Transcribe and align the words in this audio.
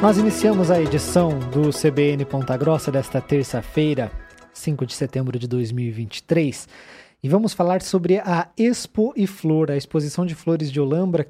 Nós 0.00 0.16
iniciamos 0.16 0.70
a 0.70 0.80
edição 0.80 1.40
do 1.50 1.70
CBN 1.70 2.24
Ponta 2.24 2.56
Grossa 2.56 2.92
desta 2.92 3.20
terça-feira, 3.20 4.12
5 4.52 4.86
de 4.86 4.94
setembro 4.94 5.36
de 5.36 5.48
2023, 5.48 6.68
e 7.20 7.28
vamos 7.28 7.52
falar 7.52 7.82
sobre 7.82 8.18
a 8.18 8.48
Expo 8.56 9.12
e 9.16 9.26
Flor, 9.26 9.72
a 9.72 9.76
exposição 9.76 10.24
de 10.24 10.36
flores 10.36 10.70
de 10.70 10.80
Olambra. 10.80 11.26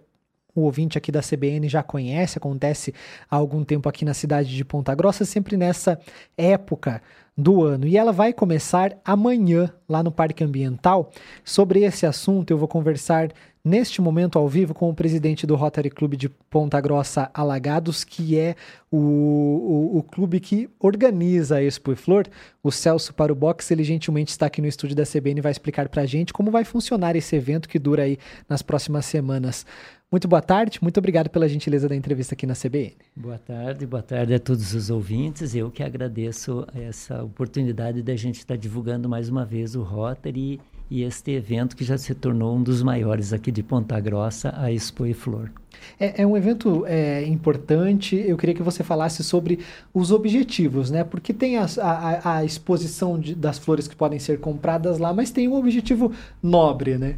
O 0.55 0.63
ouvinte 0.63 0.99
aqui 0.99 1.11
da 1.11 1.23
CBN 1.23 1.67
já 1.67 1.83
conhece, 1.83 2.37
acontece 2.37 2.93
há 3.31 3.37
algum 3.37 3.65
tempo 3.65 3.89
aqui 3.89 4.05
na 4.05 4.13
cidade 4.13 4.55
de 4.55 4.65
Ponta 4.67 4.95
Grossa, 4.95 5.25
sempre 5.25 5.57
nessa 5.57 5.99
época 6.37 7.01
do 7.35 7.63
ano. 7.63 7.87
E 7.87 7.97
ela 7.97 8.13
vai 8.13 8.35
começar 8.35 8.99
amanhã 9.03 9.73
lá 9.89 10.03
no 10.03 10.13
Parque 10.13 10.45
Ambiental. 10.45 11.11
Sobre 11.43 11.85
esse 11.85 12.05
assunto, 12.05 12.51
eu 12.51 12.59
vou 12.59 12.69
conversar 12.69 13.31
neste 13.69 14.01
momento 14.01 14.39
ao 14.39 14.49
vivo 14.49 14.73
com 14.73 14.89
o 14.89 14.95
presidente 14.95 15.47
do 15.47 15.55
Rotary 15.55 15.91
Clube 15.91 16.17
de 16.17 16.29
Ponta 16.29 16.81
Grossa 16.81 17.31
Alagados, 17.35 18.03
que 18.03 18.39
é 18.39 18.57
o, 18.91 18.97
o, 18.97 19.99
o 19.99 20.03
clube 20.03 20.41
que 20.41 20.69
organiza 20.81 21.57
a 21.57 21.63
Expo 21.63 21.93
e 21.93 21.97
Flor. 21.97 22.27
O 22.63 22.73
Celso 22.73 23.13
para 23.13 23.33
o 23.33 23.37
Box, 23.37 23.71
ele 23.71 23.85
gentilmente 23.85 24.31
está 24.31 24.47
aqui 24.47 24.63
no 24.63 24.67
estúdio 24.67 24.97
da 24.97 25.05
CBN 25.05 25.39
e 25.39 25.43
vai 25.43 25.53
explicar 25.53 25.89
para 25.89 26.03
a 26.03 26.07
gente 26.07 26.33
como 26.33 26.51
vai 26.51 26.65
funcionar 26.65 27.15
esse 27.15 27.37
evento 27.37 27.69
que 27.69 27.79
dura 27.79 28.05
aí 28.05 28.19
nas 28.49 28.63
próximas 28.63 29.05
semanas. 29.05 29.67
Muito 30.11 30.27
boa 30.27 30.41
tarde, 30.41 30.79
muito 30.81 30.97
obrigado 30.97 31.29
pela 31.29 31.47
gentileza 31.47 31.87
da 31.87 31.95
entrevista 31.95 32.35
aqui 32.35 32.47
na 32.47 32.55
CBN. 32.55 32.97
Boa 33.15 33.37
tarde, 33.37 33.87
boa 33.87 34.03
tarde 34.03 34.33
a 34.33 34.41
todos 34.41 34.73
os 34.73 34.89
ouvintes. 34.89 35.55
Eu 35.55 35.71
que 35.71 35.83
agradeço 35.83 36.67
essa 36.75 37.23
oportunidade 37.23 38.03
da 38.03 38.17
gente 38.17 38.39
estar 38.39 38.57
divulgando 38.57 39.07
mais 39.07 39.29
uma 39.29 39.45
vez 39.45 39.75
o 39.77 39.83
Rotary 39.83 40.59
e 40.91 41.03
este 41.03 41.33
evento 41.33 41.77
que 41.77 41.85
já 41.85 41.99
se 41.99 42.15
tornou 42.15 42.57
um 42.57 42.63
dos 42.63 42.83
maiores 42.83 43.33
aqui 43.33 43.53
de 43.53 43.63
Ponta 43.63 43.99
Grossa, 44.01 44.55
a 44.57 44.73
Expo 44.73 45.07
e 45.07 45.13
Flor. 45.13 45.51
É, 45.99 46.23
é 46.23 46.27
um 46.27 46.37
evento 46.37 46.85
é, 46.87 47.25
importante. 47.27 48.17
Eu 48.17 48.37
queria 48.37 48.55
que 48.55 48.63
você 48.63 48.83
falasse 48.83 49.23
sobre 49.23 49.61
os 49.93 50.11
objetivos, 50.11 50.91
né? 50.91 51.05
Porque 51.05 51.33
tem 51.33 51.57
a, 51.57 51.67
a, 51.81 52.39
a 52.39 52.45
exposição 52.45 53.19
de, 53.19 53.35
das 53.35 53.59
flores 53.59 53.87
que 53.87 53.95
podem 53.95 54.19
ser 54.19 54.41
compradas 54.41 54.99
lá, 54.99 55.13
mas 55.13 55.31
tem 55.31 55.49
um 55.49 55.55
objetivo 55.55 56.13
nobre, 56.43 56.97
né? 56.97 57.17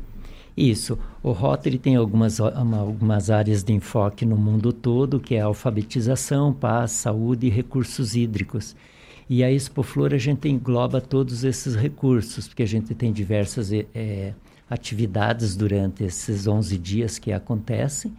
Isso. 0.56 0.98
O 1.22 1.32
Rotary 1.32 1.78
tem 1.78 1.96
algumas, 1.96 2.40
algumas 2.40 3.30
áreas 3.30 3.62
de 3.62 3.72
enfoque 3.72 4.26
no 4.26 4.36
mundo 4.36 4.72
todo, 4.72 5.20
que 5.20 5.34
é 5.34 5.40
alfabetização, 5.40 6.52
paz, 6.52 6.92
saúde 6.92 7.46
e 7.46 7.50
recursos 7.50 8.14
hídricos. 8.14 8.74
E 9.30 9.44
a 9.44 9.52
Expo 9.52 9.84
Flor 9.84 10.12
a 10.12 10.18
gente 10.18 10.48
engloba 10.48 11.00
todos 11.00 11.44
esses 11.44 11.76
recursos, 11.76 12.48
porque 12.48 12.64
a 12.64 12.66
gente 12.66 12.96
tem 12.96 13.12
diversas 13.12 13.70
é, 13.72 14.34
atividades 14.68 15.54
durante 15.54 16.02
esses 16.02 16.48
11 16.48 16.76
dias 16.76 17.16
que 17.16 17.30
acontecem. 17.30 18.12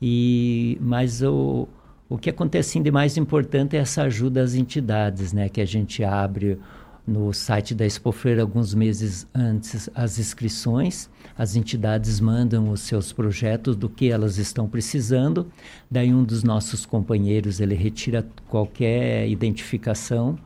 E, 0.00 0.78
mas 0.80 1.20
o, 1.20 1.68
o 2.08 2.16
que 2.16 2.30
acontece 2.30 2.80
de 2.80 2.90
mais 2.90 3.18
importante 3.18 3.76
é 3.76 3.80
essa 3.80 4.04
ajuda 4.04 4.40
às 4.40 4.54
entidades, 4.54 5.30
né? 5.30 5.50
Que 5.50 5.60
a 5.60 5.66
gente 5.66 6.02
abre 6.02 6.58
no 7.06 7.32
site 7.32 7.74
da 7.74 7.86
Expofeira 7.86 8.42
alguns 8.42 8.74
meses 8.74 9.26
antes 9.34 9.88
as 9.94 10.18
inscrições. 10.18 11.08
As 11.38 11.54
entidades 11.54 12.18
mandam 12.18 12.70
os 12.70 12.80
seus 12.80 13.12
projetos 13.12 13.76
do 13.76 13.88
que 13.88 14.10
elas 14.10 14.38
estão 14.38 14.68
precisando. 14.68 15.46
Daí 15.90 16.12
um 16.12 16.24
dos 16.24 16.42
nossos 16.42 16.84
companheiros 16.84 17.60
ele 17.60 17.74
retira 17.74 18.26
qualquer 18.48 19.28
identificação 19.28 20.36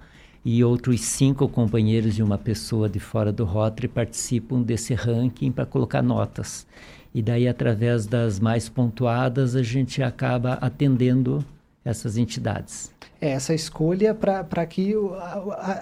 e 0.44 0.62
outros 0.64 1.00
cinco 1.02 1.48
companheiros 1.48 2.18
e 2.18 2.22
uma 2.22 2.38
pessoa 2.38 2.88
de 2.88 2.98
fora 2.98 3.32
do 3.32 3.44
Rotary 3.44 3.88
participam 3.88 4.62
desse 4.62 4.94
ranking 4.94 5.52
para 5.52 5.66
colocar 5.66 6.02
notas. 6.02 6.66
E 7.14 7.22
daí 7.22 7.48
através 7.48 8.06
das 8.06 8.38
mais 8.38 8.68
pontuadas 8.68 9.56
a 9.56 9.62
gente 9.62 10.02
acaba 10.02 10.54
atendendo 10.54 11.44
essas 11.84 12.16
entidades. 12.16 12.90
É 13.20 13.30
essa 13.30 13.54
escolha 13.54 14.14
para 14.14 14.66
que 14.66 14.94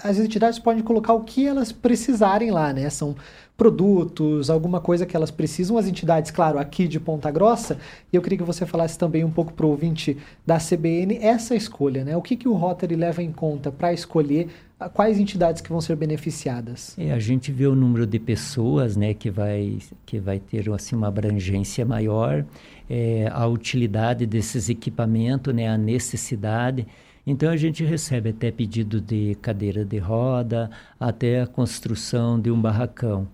as 0.03 0.19
entidades 0.19 0.59
podem 0.59 0.83
colocar 0.83 1.13
o 1.13 1.23
que 1.23 1.47
elas 1.47 1.71
precisarem 1.71 2.51
lá, 2.51 2.73
né? 2.73 2.91
São 2.91 3.15
produtos, 3.59 4.51
alguma 4.51 4.81
coisa 4.81 5.05
que 5.05 5.17
elas 5.17 5.33
precisam, 5.33 5.77
as 5.77 5.89
entidades, 5.89 6.31
claro, 6.31 6.61
aqui 6.61 6.87
de 6.87 7.01
Ponta 7.01 7.29
Grossa, 7.29 7.77
e 8.13 8.15
eu 8.15 8.23
queria 8.23 8.39
que 8.39 8.45
você 8.45 8.65
falasse 8.65 8.97
também 8.97 9.25
um 9.25 9.31
pouco 9.33 9.53
para 9.53 9.67
o 9.67 9.71
ouvinte 9.71 10.17
da 10.47 10.59
CBN 10.59 11.19
essa 11.21 11.57
escolha, 11.57 12.05
né? 12.05 12.17
O 12.17 12.23
que, 12.23 12.37
que 12.37 12.47
o 12.47 12.53
Rotary 12.53 12.95
leva 12.95 13.21
em 13.21 13.33
conta 13.33 13.73
para 13.73 13.93
escolher 13.93 14.49
quais 14.95 15.19
entidades 15.19 15.61
que 15.61 15.71
vão 15.71 15.81
ser 15.81 15.97
beneficiadas? 15.97 16.95
É, 16.97 17.11
a 17.11 17.19
gente 17.19 17.51
vê 17.51 17.67
o 17.67 17.75
número 17.75 18.07
de 18.07 18.21
pessoas, 18.21 18.97
né, 18.97 19.13
que 19.13 19.29
vai, 19.29 19.79
que 20.07 20.21
vai 20.21 20.39
ter 20.39 20.71
assim, 20.71 20.95
uma 20.95 21.09
abrangência 21.09 21.85
maior, 21.85 22.45
é, 22.89 23.29
a 23.33 23.45
utilidade 23.49 24.25
desses 24.25 24.69
equipamentos, 24.69 25.53
né, 25.53 25.69
a 25.69 25.77
necessidade. 25.77 26.87
Então 27.27 27.51
a 27.51 27.57
gente 27.57 27.85
recebe 27.85 28.31
até 28.31 28.53
pedido 28.53 29.01
de 29.01 29.37
cadeira 29.43 29.85
de 29.85 29.99
roda, 29.99 30.71
até 31.01 31.43
a 31.43 31.47
construção 31.49 32.41
de 32.41 32.53
um 32.53 32.61
barracão. 32.61 33.27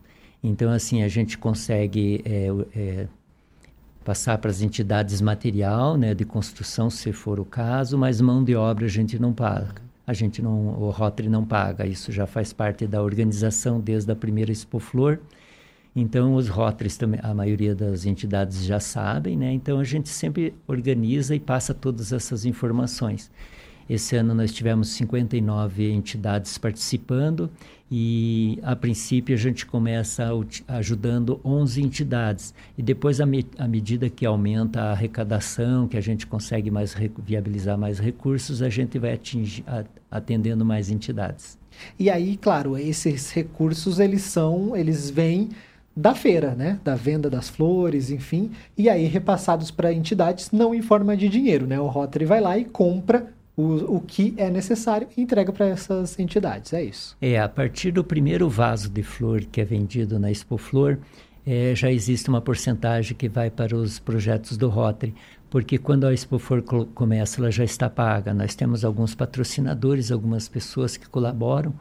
Então 0.44 0.70
assim 0.70 1.02
a 1.02 1.08
gente 1.08 1.38
consegue 1.38 2.22
é, 2.24 2.48
é, 2.76 3.08
passar 4.04 4.36
para 4.36 4.50
as 4.50 4.60
entidades 4.60 5.22
material, 5.22 5.96
né, 5.96 6.14
de 6.14 6.24
construção, 6.24 6.90
se 6.90 7.12
for 7.12 7.40
o 7.40 7.44
caso, 7.44 7.96
mas 7.96 8.20
mão 8.20 8.44
de 8.44 8.54
obra 8.54 8.84
a 8.84 8.88
gente 8.88 9.18
não 9.18 9.32
paga. 9.32 9.82
A 10.06 10.12
gente 10.12 10.42
não, 10.42 10.78
o 10.78 10.90
Rotary 10.90 11.30
não 11.30 11.46
paga. 11.46 11.86
Isso 11.86 12.12
já 12.12 12.26
faz 12.26 12.52
parte 12.52 12.86
da 12.86 13.02
organização 13.02 13.80
desde 13.80 14.12
a 14.12 14.14
primeira 14.14 14.52
Expo 14.52 14.78
Flor. 14.78 15.18
Então, 15.96 16.34
os 16.34 16.48
Rotaries 16.48 16.98
também, 16.98 17.20
a 17.22 17.32
maioria 17.32 17.74
das 17.74 18.04
entidades 18.04 18.64
já 18.64 18.80
sabem, 18.80 19.36
né? 19.36 19.52
Então, 19.52 19.78
a 19.78 19.84
gente 19.84 20.10
sempre 20.10 20.52
organiza 20.66 21.34
e 21.34 21.40
passa 21.40 21.72
todas 21.72 22.12
essas 22.12 22.44
informações. 22.44 23.30
Esse 23.88 24.16
ano 24.16 24.34
nós 24.34 24.52
tivemos 24.52 24.88
59 24.88 25.90
entidades 25.90 26.56
participando 26.56 27.50
e, 27.90 28.58
a 28.62 28.74
princípio, 28.74 29.34
a 29.34 29.38
gente 29.38 29.66
começa 29.66 30.24
ajudando 30.66 31.38
11 31.44 31.82
entidades. 31.82 32.54
E 32.78 32.82
depois, 32.82 33.20
à 33.20 33.26
me 33.26 33.46
medida 33.68 34.08
que 34.08 34.24
aumenta 34.24 34.80
a 34.80 34.92
arrecadação, 34.92 35.86
que 35.86 35.96
a 35.96 36.00
gente 36.00 36.26
consegue 36.26 36.70
mais 36.70 36.94
viabilizar 37.18 37.76
mais 37.76 37.98
recursos, 37.98 38.62
a 38.62 38.70
gente 38.70 38.98
vai 38.98 39.12
atingir, 39.12 39.64
atendendo 40.10 40.64
mais 40.64 40.90
entidades. 40.90 41.58
E 41.98 42.08
aí, 42.08 42.36
claro, 42.36 42.78
esses 42.78 43.32
recursos, 43.32 44.00
eles 44.00 44.22
são, 44.22 44.74
eles 44.74 45.10
vêm 45.10 45.50
da 45.96 46.14
feira, 46.14 46.54
né? 46.54 46.80
Da 46.82 46.96
venda 46.96 47.30
das 47.30 47.48
flores, 47.48 48.10
enfim, 48.10 48.50
e 48.76 48.88
aí 48.88 49.06
repassados 49.06 49.70
para 49.70 49.92
entidades 49.92 50.50
não 50.50 50.74
em 50.74 50.82
forma 50.82 51.16
de 51.16 51.28
dinheiro, 51.28 51.66
né? 51.66 51.78
O 51.78 51.86
Rotary 51.86 52.24
vai 52.24 52.40
lá 52.40 52.58
e 52.58 52.64
compra 52.64 53.33
o, 53.56 53.96
o 53.96 54.00
que 54.00 54.34
é 54.36 54.50
necessário 54.50 55.06
e 55.16 55.22
entrega 55.22 55.52
para 55.52 55.66
essas 55.66 56.18
entidades, 56.18 56.72
é 56.72 56.82
isso. 56.82 57.16
É, 57.20 57.38
a 57.38 57.48
partir 57.48 57.92
do 57.92 58.02
primeiro 58.02 58.48
vaso 58.48 58.90
de 58.90 59.02
flor 59.02 59.44
que 59.44 59.60
é 59.60 59.64
vendido 59.64 60.18
na 60.18 60.30
Expo 60.30 60.58
Flor, 60.58 60.98
é, 61.46 61.74
já 61.74 61.90
existe 61.90 62.28
uma 62.28 62.40
porcentagem 62.40 63.16
que 63.16 63.28
vai 63.28 63.50
para 63.50 63.76
os 63.76 63.98
projetos 63.98 64.56
do 64.56 64.68
Rotary, 64.68 65.14
porque 65.50 65.78
quando 65.78 66.06
a 66.06 66.12
Expo 66.12 66.38
Flor 66.38 66.62
começa, 66.62 67.40
ela 67.40 67.50
já 67.50 67.62
está 67.62 67.88
paga. 67.88 68.34
Nós 68.34 68.54
temos 68.56 68.84
alguns 68.84 69.14
patrocinadores, 69.14 70.10
algumas 70.10 70.48
pessoas 70.48 70.96
que 70.96 71.08
colaboram, 71.08 71.72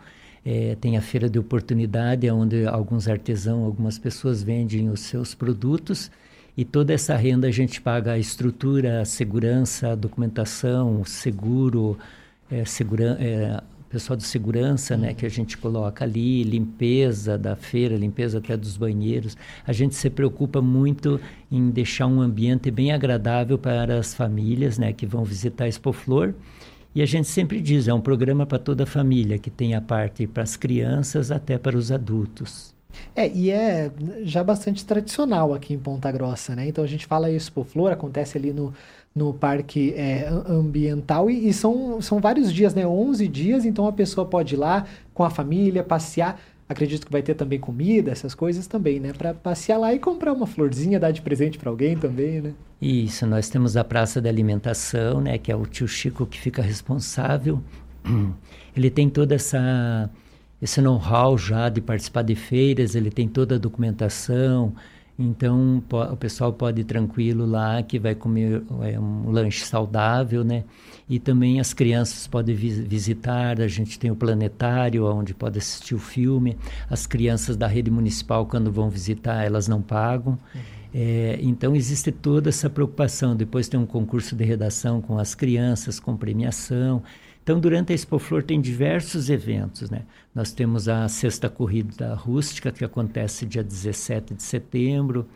é, 0.46 0.76
tem 0.80 0.98
a 0.98 1.02
feira 1.02 1.30
de 1.30 1.40
oportunidade, 1.40 2.30
onde 2.30 2.68
alguns 2.68 3.08
artesãos, 3.08 3.66
algumas 3.66 3.98
pessoas 3.98 4.44
vendem 4.44 4.90
os 4.90 5.00
seus 5.00 5.34
produtos 5.34 6.12
e 6.56 6.64
toda 6.64 6.94
essa 6.94 7.16
renda 7.16 7.48
a 7.48 7.52
gente 7.52 7.82
paga 7.82 8.14
a 8.14 8.18
estrutura, 8.18 9.02
a 9.02 9.06
segurança, 9.06 9.92
a 9.92 9.96
documentação, 9.96 11.02
o 11.02 11.06
seguro, 11.06 11.98
é, 12.52 12.64
segura, 12.66 13.18
é, 13.20 13.62
pessoal 13.90 14.18
de 14.18 14.24
segurança, 14.24 14.96
né, 14.98 15.14
que 15.14 15.26
a 15.26 15.30
gente 15.30 15.58
coloca 15.58 16.04
ali, 16.04 16.44
limpeza 16.44 17.38
da 17.38 17.56
feira, 17.56 17.96
limpeza 17.96 18.38
até 18.40 18.56
dos 18.56 18.78
banheiros. 18.78 19.38
A 19.66 19.74
gente 19.74 19.96
se 19.96 20.10
preocupa 20.10 20.62
muito 20.62 21.20
em 21.52 21.70
deixar 21.70 22.08
um 22.08 22.22
ambiente 22.22 22.72
bem 22.72 22.92
agradável 22.92 23.58
para 23.58 23.98
as 23.98 24.14
famílias, 24.14 24.78
né, 24.78 24.94
que 24.94 25.06
vão 25.06 25.24
visitar 25.24 25.66
a 25.66 25.68
Expo 25.68 25.94
Flor 25.94 26.34
e 26.96 27.02
a 27.02 27.06
gente 27.08 27.28
sempre 27.28 27.60
diz, 27.60 27.88
é 27.88 27.94
um 27.94 28.02
programa 28.02 28.46
para 28.46 28.60
toda 28.60 28.84
a 28.84 28.88
família, 28.88 29.40
que 29.40 29.50
tem 29.50 29.74
a 29.74 29.82
parte 29.82 30.28
para 30.28 30.44
as 30.44 30.56
crianças 30.56 31.32
até 31.32 31.58
para 31.58 31.76
os 31.76 31.92
adultos. 31.92 32.73
É, 33.16 33.28
e 33.30 33.52
é 33.52 33.92
já 34.24 34.44
bastante 34.44 34.86
tradicional 34.86 35.54
aqui 35.54 35.74
em 35.74 35.80
Ponta 35.80 36.12
Grossa, 36.12 36.56
né? 36.56 36.68
Então 36.68 36.84
a 36.84 36.88
gente 36.88 37.06
fala 37.06 37.30
isso 37.30 37.52
por 37.52 37.66
flor, 37.66 37.92
acontece 37.92 38.38
ali 38.38 38.52
no, 38.52 38.74
no 39.16 39.34
parque 39.34 39.94
é, 39.96 40.28
ambiental 40.48 41.30
e, 41.30 41.48
e, 41.48 41.54
são, 41.54 42.02
são 42.02 42.20
vários 42.20 42.52
dias, 42.52 42.74
né? 42.74 42.86
11 42.86 43.28
dias, 43.28 43.66
então 43.66 43.88
a 43.88 43.94
pessoa 43.94 44.26
pode 44.26 44.56
ir 44.56 44.58
lá 44.58 44.86
com 45.14 45.24
a 45.24 45.30
família, 45.30 45.84
passear. 45.84 46.40
Acredito 46.68 47.06
que 47.06 47.12
vai 47.12 47.22
ter 47.22 47.36
também 47.36 47.60
comida, 47.60 48.10
essas 48.10 48.34
coisas 48.34 48.66
também, 48.66 49.00
né? 49.00 49.14
Para 49.16 49.34
passear 49.34 49.78
lá 49.78 49.94
e 49.94 50.00
comprar 50.00 50.34
uma 50.34 50.48
florzinha, 50.48 51.00
dar 51.00 51.12
de 51.12 51.22
presente 51.22 51.58
para 51.58 51.70
alguém 51.70 51.96
também, 51.96 52.42
né? 52.42 52.54
Isso, 52.82 53.28
nós 53.28 53.50
temos 53.50 53.78
a 53.78 53.84
praça 53.84 54.20
de 54.20 54.28
alimentação, 54.28 55.22
né? 55.22 55.38
Que 55.38 55.52
é 55.52 55.56
o 55.56 55.66
tio 55.66 55.88
Chico 55.88 56.26
que 56.26 56.40
fica 56.40 56.62
responsável. 56.62 57.62
Ele 58.76 58.90
tem 58.90 59.10
toda 59.10 59.36
essa 59.36 60.10
esse 60.64 60.80
know-how 60.82 61.38
já 61.38 61.68
de 61.68 61.82
participar 61.82 62.22
de 62.22 62.36
feiras, 62.36 62.96
ele 62.96 63.12
tem 63.12 63.28
toda 63.28 63.56
a 63.56 63.58
documentação, 63.58 64.74
Então 65.18 65.84
o 66.12 66.18
pessoal 66.18 66.52
pode 66.52 66.82
ir 66.82 66.86
tranquilo 66.86 67.46
lá 67.46 67.84
que 67.84 68.00
vai 68.00 68.16
comer 68.16 68.64
é, 68.82 69.00
um 69.00 69.30
lanche 69.30 69.64
saudável, 69.64 70.44
né? 70.44 70.64
E 71.08 71.20
também 71.20 71.60
as 71.60 71.72
crianças 71.74 72.26
podem 72.26 72.56
visitar. 72.56 73.62
A 73.62 73.68
gente 73.68 74.00
tem 74.00 74.10
o 74.10 74.16
planetário 74.16 75.06
onde 75.06 75.34
pode 75.34 75.60
assistir 75.60 75.94
o 75.94 76.00
filme. 76.00 76.58
As 76.90 77.06
crianças 77.06 77.56
da 77.56 77.68
rede 77.68 77.92
municipal 77.92 78.46
quando 78.48 78.72
vão 78.72 78.90
visitar 78.90 79.44
elas 79.44 79.68
não 79.68 79.82
pagam. 79.82 80.40
Uhum. 80.56 80.62
É, 80.96 81.40
então 81.42 81.76
existe 81.76 82.12
toda 82.12 82.50
essa 82.50 82.70
preocupação. 82.70 83.36
Depois 83.36 83.68
tem 83.68 83.80
um 83.80 83.86
concurso 83.86 84.36
de 84.36 84.44
redação 84.44 85.00
com 85.02 85.20
as 85.20 85.36
crianças, 85.36 86.00
com 86.00 86.18
premiação. 86.18 87.04
Então, 87.44 87.60
durante 87.60 87.92
a 87.92 87.96
Expo 87.96 88.18
Flor 88.20 88.42
tem 88.42 88.62
diversos 88.62 89.30
eventos, 89.30 89.90
né? 89.90 90.04
Nós 90.34 90.54
temos 90.54 90.88
a 90.88 91.10
Sexta 91.10 91.50
Corrida 91.50 92.14
Rústica, 92.14 92.72
que 92.72 92.86
acontece 92.86 93.46
dia 93.46 93.62
17 93.62 94.34
de 94.34 94.42
setembro. 94.42 95.28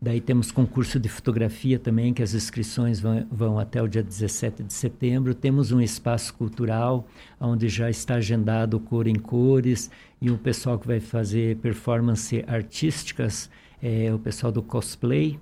Daí 0.00 0.20
temos 0.20 0.50
concurso 0.50 0.98
de 0.98 1.08
fotografia 1.08 1.78
também, 1.78 2.12
que 2.12 2.20
as 2.20 2.34
inscrições 2.34 2.98
vão, 2.98 3.24
vão 3.30 3.58
até 3.60 3.80
o 3.80 3.86
dia 3.86 4.02
17 4.02 4.64
de 4.64 4.72
setembro. 4.72 5.32
Temos 5.34 5.70
um 5.70 5.80
espaço 5.80 6.34
cultural, 6.34 7.06
onde 7.40 7.68
já 7.68 7.88
está 7.88 8.16
agendado 8.16 8.80
Cor 8.80 9.06
em 9.06 9.14
Cores, 9.14 9.88
e 10.20 10.32
um 10.32 10.36
pessoal 10.36 10.76
que 10.80 10.86
vai 10.88 10.98
fazer 10.98 11.58
performance 11.58 12.44
artísticas, 12.48 13.48
é 13.80 14.12
o 14.12 14.18
pessoal 14.18 14.50
do 14.50 14.62
cosplay 14.62 15.38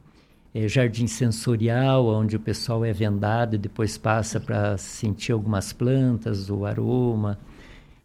é, 0.54 0.66
jardim 0.68 1.06
sensorial, 1.06 2.06
onde 2.06 2.36
o 2.36 2.40
pessoal 2.40 2.84
é 2.84 2.92
vendado 2.92 3.54
e 3.54 3.58
depois 3.58 3.96
passa 3.96 4.40
para 4.40 4.76
sentir 4.76 5.32
algumas 5.32 5.72
plantas, 5.72 6.50
o 6.50 6.64
aroma. 6.64 7.38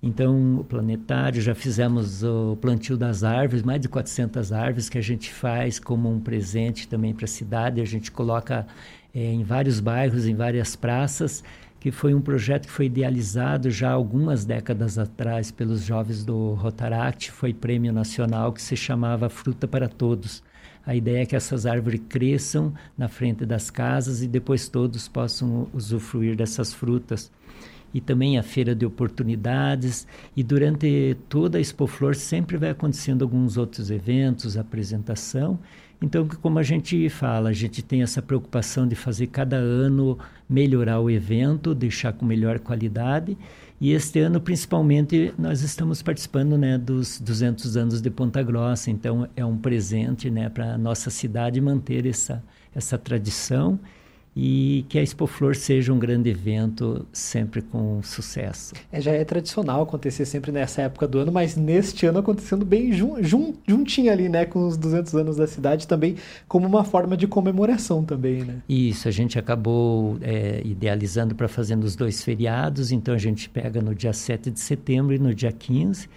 Então, 0.02 0.60
o 0.60 0.64
planetário, 0.64 1.42
já 1.42 1.56
fizemos 1.56 2.24
o 2.24 2.56
plantio 2.62 2.96
das 2.96 3.24
árvores, 3.24 3.64
mais 3.64 3.82
de 3.82 3.90
400 3.90 4.52
árvores 4.52 4.88
que 4.88 5.00
a 5.00 5.02
gente 5.02 5.34
faz 5.34 5.80
como 5.80 6.12
um 6.12 6.20
presente 6.20 6.88
também 6.88 7.14
para 7.14 7.26
a 7.26 7.28
cidade. 7.28 7.82
A 7.82 7.86
gente 7.86 8.12
coloca 8.12 8.68
é, 9.14 9.34
em 9.34 9.44
vários 9.44 9.80
bairros, 9.80 10.28
em 10.28 10.36
várias 10.36 10.76
praças, 10.76 11.44
que 11.86 11.92
foi 11.92 12.16
um 12.16 12.20
projeto 12.20 12.66
que 12.66 12.72
foi 12.72 12.88
idealizado 12.88 13.70
já 13.70 13.92
algumas 13.92 14.44
décadas 14.44 14.98
atrás 14.98 15.52
pelos 15.52 15.84
jovens 15.84 16.26
do 16.26 16.56
Rotaract, 16.56 17.30
foi 17.30 17.54
prêmio 17.54 17.94
nacional 17.94 18.52
que 18.52 18.60
se 18.60 18.76
chamava 18.76 19.30
Fruta 19.30 19.68
para 19.68 19.88
Todos. 19.88 20.42
A 20.84 20.96
ideia 20.96 21.22
é 21.22 21.26
que 21.28 21.36
essas 21.36 21.68
árvores 21.68 22.02
cresçam 22.10 22.74
na 22.98 23.08
frente 23.08 23.46
das 23.46 23.70
casas 23.70 24.24
e 24.24 24.28
depois 24.28 24.68
todos 24.68 25.08
possam 25.08 25.68
usufruir 25.72 26.36
dessas 26.36 26.74
frutas. 26.74 27.32
E 27.94 28.02
também 28.02 28.40
a 28.40 28.42
feira 28.42 28.74
de 28.74 28.84
oportunidades. 28.84 30.08
E 30.36 30.42
durante 30.42 31.16
toda 31.30 31.60
a 31.60 31.62
Expo 31.62 31.86
Flor 31.86 32.16
sempre 32.16 32.58
vai 32.58 32.72
acontecendo 32.72 33.22
alguns 33.22 33.58
outros 33.58 33.92
eventos, 33.92 34.58
apresentação. 34.58 35.60
Então, 36.02 36.28
como 36.28 36.60
a 36.60 36.64
gente 36.64 37.10
fala, 37.10 37.50
a 37.50 37.54
gente 37.54 37.82
tem 37.82 38.04
essa 38.04 38.22
preocupação 38.22 38.88
de 38.88 38.96
fazer 38.96 39.28
cada 39.28 39.56
ano 39.56 40.18
melhorar 40.48 41.00
o 41.00 41.10
evento, 41.10 41.74
deixar 41.74 42.14
com 42.14 42.26
melhor 42.26 42.60
qualidade 42.60 43.38
e 43.80 43.92
este 43.92 44.20
ano, 44.20 44.40
principalmente, 44.40 45.34
nós 45.38 45.62
estamos 45.62 46.02
participando 46.02 46.58
né, 46.58 46.78
dos 46.78 47.20
200 47.20 47.76
anos 47.76 48.02
de 48.02 48.10
Ponta 48.10 48.42
Grossa. 48.42 48.90
Então, 48.90 49.28
é 49.36 49.44
um 49.44 49.58
presente 49.58 50.30
né, 50.30 50.48
para 50.48 50.76
a 50.76 50.78
nossa 50.78 51.10
cidade 51.10 51.60
manter 51.60 52.06
essa, 52.06 52.42
essa 52.74 52.98
tradição 52.98 53.78
e 54.36 54.86
que 54.90 55.00
a 55.00 55.02
Expo 55.02 55.26
Flor 55.28 55.56
seja 55.56 55.94
um 55.94 55.98
grande 55.98 56.30
evento 56.30 57.08
sempre 57.14 57.62
com 57.62 58.04
sucesso. 58.04 58.74
É, 58.92 59.00
já 59.00 59.12
é 59.12 59.24
tradicional 59.24 59.84
acontecer 59.84 60.26
sempre 60.26 60.52
nessa 60.52 60.82
época 60.82 61.08
do 61.08 61.20
ano, 61.20 61.32
mas 61.32 61.56
neste 61.56 62.06
ano 62.06 62.20
acontecendo 62.20 62.66
bem 62.66 62.92
jun, 62.92 63.24
jun, 63.24 63.54
juntinho 63.66 64.12
ali, 64.12 64.28
né, 64.28 64.46
com 64.46 64.68
os 64.68 64.76
200 64.76 65.16
anos 65.16 65.38
da 65.38 65.48
cidade 65.48 65.88
também, 65.88 66.18
como 66.50 66.68
uma 66.68 66.84
forma 66.84 67.16
de 67.16 67.28
comemoração 67.28 68.04
também, 68.04 68.44
né? 68.44 68.62
Isso, 68.68 69.08
a 69.08 69.12
gente 69.12 69.40
acabou 69.40 70.18
é, 70.22 70.62
idealizando 70.66 71.34
para 71.34 71.48
fazer 71.48 71.78
nos 71.78 71.96
dois 71.96 72.22
feriados, 72.22 72.92
então 72.92 73.14
a 73.14 73.18
gente 73.18 73.50
pega 73.50 73.82
no 73.82 73.96
dia 73.96 74.12
7 74.12 74.52
de 74.52 74.60
setembro 74.60 75.16
e 75.16 75.20
no 75.20 75.34
dia 75.34 75.52
15, 75.52 76.10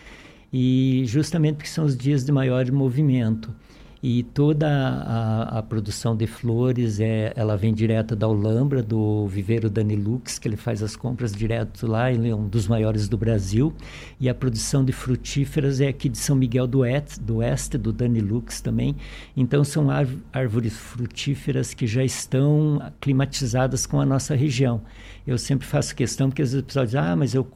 e 0.53 1.05
justamente 1.07 1.57
porque 1.57 1.69
são 1.69 1.85
os 1.85 1.97
dias 1.97 2.25
de 2.25 2.33
maior 2.33 2.69
movimento 2.73 3.55
e 4.03 4.23
toda 4.23 4.69
a, 4.69 5.59
a, 5.59 5.63
produção 5.63 6.17
de 6.17 6.27
flores 6.27 7.01
é, 7.01 7.33
ela 7.35 7.57
vem 7.57 7.75
direto 7.75 8.15
da 8.15 8.27
Alhambra, 8.27 8.83
do 8.83 9.27
viveiro 9.27 9.69
Danilux, 9.69 10.39
que 10.39 10.47
ele 10.47 10.57
faz 10.57 10.83
as 10.83 10.95
compras 10.95 11.33
direto 11.33 11.87
lá, 11.87 12.13
ele 12.13 12.29
é 12.29 12.35
um 12.35 12.47
dos 12.47 12.69
maiores 12.69 13.09
do 13.09 13.17
Brasil. 13.17 13.75
E 14.21 14.29
a 14.29 14.35
produção 14.35 14.85
de 14.85 14.93
frutíferas 14.93 15.81
é 15.81 15.89
aqui 15.89 16.09
de 16.09 16.19
São 16.19 16.37
Miguel 16.37 16.67
do 16.67 16.81
Oeste, 16.81 17.21
do, 17.21 17.37
Oeste, 17.37 17.77
do 17.77 17.93
Danilux 17.93 18.61
também. 18.61 18.95
Então 19.37 19.65
são 19.65 19.89
árvores 20.33 20.75
frutíferas 20.77 21.75
que 21.75 21.87
já 21.87 22.05
estão 22.05 22.81
climatizadas 23.01 23.85
com 23.85 24.01
a 24.01 24.07
nossa 24.07 24.35
região. 24.35 24.81
Eu 25.29 25.37
sempre 25.37 25.67
faço 25.67 25.95
questão, 25.95 26.31
porque 26.31 26.41
às 26.41 26.53
vezes 26.53 26.63
o 26.63 26.67
pessoal 26.67 26.87
diz, 26.87 26.95
ah, 26.95 27.15
mas 27.15 27.35
eu 27.35 27.47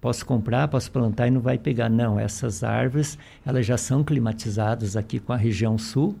posso 0.00 0.24
comprar, 0.24 0.66
posso 0.68 0.90
plantar 0.90 1.26
e 1.26 1.30
não 1.30 1.42
vai 1.42 1.58
pegar. 1.58 1.90
Não, 1.90 2.18
essas 2.18 2.64
árvores, 2.64 3.18
elas 3.44 3.66
já 3.66 3.76
são 3.76 4.02
climatizadas 4.02 4.96
aqui 4.96 5.18
com 5.18 5.30
a 5.30 5.36
região 5.36 5.76
sul. 5.76 6.16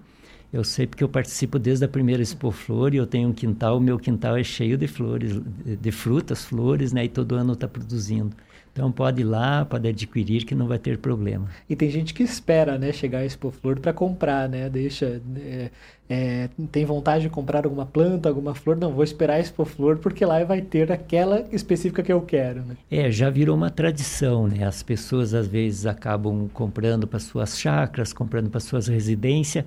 Eu 0.52 0.62
sei 0.62 0.86
porque 0.86 1.02
eu 1.02 1.08
participo 1.08 1.58
desde 1.58 1.86
a 1.86 1.88
primeira 1.88 2.22
Expo 2.22 2.50
Flor 2.50 2.92
e 2.92 2.98
eu 2.98 3.06
tenho 3.06 3.30
um 3.30 3.32
quintal, 3.32 3.78
o 3.78 3.80
meu 3.80 3.98
quintal 3.98 4.36
é 4.36 4.44
cheio 4.44 4.76
de 4.76 4.86
flores, 4.86 5.40
de 5.64 5.90
frutas, 5.90 6.44
flores, 6.44 6.92
né? 6.92 7.06
E 7.06 7.08
todo 7.08 7.34
ano 7.34 7.54
está 7.54 7.66
produzindo. 7.66 8.36
Então 8.72 8.90
pode 8.90 9.22
ir 9.22 9.24
lá, 9.24 9.64
pode 9.64 9.88
adquirir 9.88 10.44
que 10.44 10.54
não 10.54 10.66
vai 10.66 10.78
ter 10.78 10.98
problema. 10.98 11.48
E 11.68 11.74
tem 11.74 11.90
gente 11.90 12.14
que 12.14 12.22
espera, 12.22 12.78
né, 12.78 12.92
chegar 12.92 13.18
a 13.18 13.24
Expo 13.24 13.50
Flor 13.50 13.80
para 13.80 13.92
comprar, 13.92 14.48
né? 14.48 14.68
Deixa, 14.68 15.20
é, 15.36 15.70
é, 16.08 16.48
tem 16.70 16.84
vontade 16.84 17.24
de 17.24 17.30
comprar 17.30 17.64
alguma 17.64 17.84
planta, 17.84 18.28
alguma 18.28 18.54
flor, 18.54 18.76
não 18.76 18.92
vou 18.92 19.02
esperar 19.02 19.34
a 19.34 19.40
Expo 19.40 19.64
Flor 19.64 19.98
porque 19.98 20.24
lá 20.24 20.42
vai 20.44 20.60
ter 20.62 20.90
aquela 20.92 21.46
específica 21.52 22.02
que 22.02 22.12
eu 22.12 22.20
quero, 22.20 22.62
né? 22.62 22.76
É, 22.90 23.10
já 23.10 23.28
virou 23.28 23.56
uma 23.56 23.70
tradição, 23.70 24.46
né? 24.46 24.64
As 24.64 24.82
pessoas 24.82 25.34
às 25.34 25.48
vezes 25.48 25.84
acabam 25.84 26.48
comprando 26.52 27.08
para 27.08 27.18
suas 27.18 27.58
chácaras, 27.58 28.12
comprando 28.12 28.50
para 28.50 28.60
suas 28.60 28.86
residências, 28.86 29.64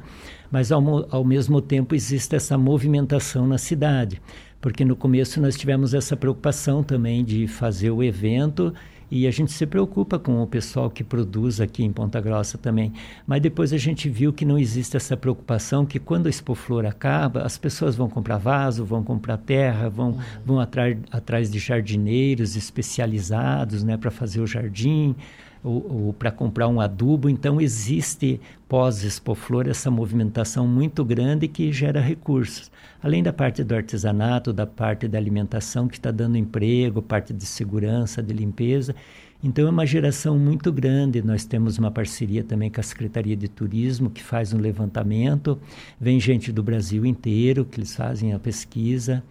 mas 0.49 0.71
ao, 0.71 0.81
ao 1.13 1.25
mesmo 1.25 1.61
tempo 1.61 1.93
existe 1.93 2.35
essa 2.35 2.57
movimentação 2.57 3.45
na 3.47 3.57
cidade 3.57 4.21
porque 4.63 4.85
no 4.85 4.95
começo 4.95 5.41
nós 5.41 5.57
tivemos 5.57 5.93
essa 5.93 6.15
preocupação 6.15 6.81
também 6.81 7.21
de 7.25 7.49
fazer 7.49 7.91
o 7.91 8.01
evento 8.01 8.73
e 9.15 9.27
a 9.27 9.31
gente 9.31 9.51
se 9.51 9.67
preocupa 9.67 10.17
com 10.17 10.41
o 10.41 10.47
pessoal 10.47 10.89
que 10.89 11.03
produz 11.03 11.61
aqui 11.61 11.83
em 11.83 11.93
Ponta 11.93 12.19
Grossa 12.19 12.57
também. 12.57 12.91
Mas 13.27 13.43
depois 13.43 13.71
a 13.71 13.77
gente 13.77 14.09
viu 14.09 14.33
que 14.33 14.43
não 14.43 14.57
existe 14.57 14.97
essa 14.97 15.15
preocupação, 15.15 15.85
que 15.85 15.99
quando 15.99 16.25
a 16.25 16.31
Expo 16.31 16.55
Flor 16.55 16.83
acaba, 16.83 17.43
as 17.43 17.55
pessoas 17.55 17.95
vão 17.95 18.09
comprar 18.09 18.39
vaso, 18.39 18.83
vão 18.83 19.03
comprar 19.03 19.37
terra, 19.37 19.87
vão, 19.87 20.13
uhum. 20.13 20.19
vão 20.43 20.59
atrás, 20.59 20.97
atrás 21.11 21.51
de 21.51 21.59
jardineiros 21.59 22.55
especializados 22.55 23.83
né, 23.83 23.97
para 23.97 24.09
fazer 24.09 24.41
o 24.41 24.47
jardim 24.47 25.15
ou, 25.63 26.05
ou 26.05 26.13
para 26.13 26.31
comprar 26.31 26.67
um 26.67 26.81
adubo. 26.81 27.29
Então, 27.29 27.61
existe 27.61 28.39
pós-Expo 28.67 29.33
Flor 29.33 29.67
essa 29.67 29.89
movimentação 29.89 30.67
muito 30.67 31.05
grande 31.05 31.47
que 31.47 31.71
gera 31.71 32.01
recursos. 32.01 32.69
Além 33.01 33.23
da 33.23 33.31
parte 33.31 33.63
do 33.63 33.73
artesanato, 33.73 34.51
da 34.51 34.65
parte 34.65 35.07
da 35.07 35.17
alimentação, 35.17 35.87
que 35.87 35.97
está 35.97 36.11
dando 36.11 36.37
emprego, 36.37 37.01
parte 37.01 37.33
de 37.33 37.45
segurança, 37.45 38.21
de 38.21 38.33
limpeza. 38.33 38.95
Então, 39.43 39.67
é 39.67 39.69
uma 39.69 39.85
geração 39.85 40.37
muito 40.39 40.71
grande. 40.71 41.21
Nós 41.21 41.45
temos 41.45 41.77
uma 41.77 41.91
parceria 41.91 42.43
também 42.43 42.69
com 42.69 42.79
a 42.79 42.83
Secretaria 42.83 43.35
de 43.35 43.47
Turismo, 43.47 44.09
que 44.09 44.23
faz 44.23 44.53
um 44.53 44.57
levantamento. 44.57 45.59
Vem 45.99 46.19
gente 46.19 46.51
do 46.51 46.63
Brasil 46.63 47.05
inteiro, 47.05 47.65
que 47.65 47.79
eles 47.79 47.95
fazem 47.95 48.33
a 48.33 48.39
pesquisa. 48.39 49.23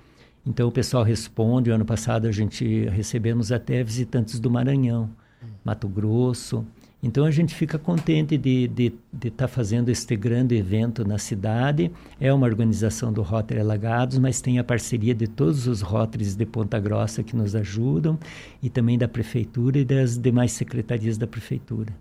Então, 0.47 0.69
o 0.69 0.73
pessoal 0.73 1.03
responde. 1.03 1.71
O 1.71 1.75
ano 1.75 1.85
passado, 1.85 2.27
a 2.27 2.33
gente 2.33 2.85
recebemos 2.91 3.51
até 3.51 3.83
visitantes 3.83 4.39
do 4.39 4.51
Maranhão. 4.51 5.09
Mato 5.65 5.89
Grosso. 5.89 6.65
Então 7.03 7.25
a 7.25 7.33
gente 7.33 7.53
fica 7.53 7.79
contente 7.79 8.39
de 8.39 8.65
estar 8.65 8.75
de, 8.75 8.95
de 9.13 9.31
tá 9.31 9.49
fazendo 9.49 9.89
este 9.89 10.15
grande 10.15 10.55
evento 10.55 11.05
na 11.05 11.19
cidade. 11.19 11.91
É 12.21 12.33
uma 12.33 12.47
organização 12.47 13.13
do 13.13 13.23
Rotary 13.23 13.59
Alagados, 13.59 14.19
mas 14.19 14.41
tem 14.41 14.61
a 14.61 14.65
parceria 14.65 15.13
de 15.13 15.27
todos 15.27 15.67
os 15.67 15.81
Rotaries 15.81 16.37
de 16.37 16.47
Ponta 16.47 16.79
Grossa 16.79 17.25
que 17.25 17.35
nos 17.35 17.57
ajudam 17.57 18.17
e 18.63 18.71
também 18.71 18.97
da 18.97 19.09
prefeitura 19.09 19.79
e 19.81 19.85
das 19.85 20.17
demais 20.17 20.53
secretarias 20.53 21.19
da 21.19 21.27
prefeitura. 21.27 21.93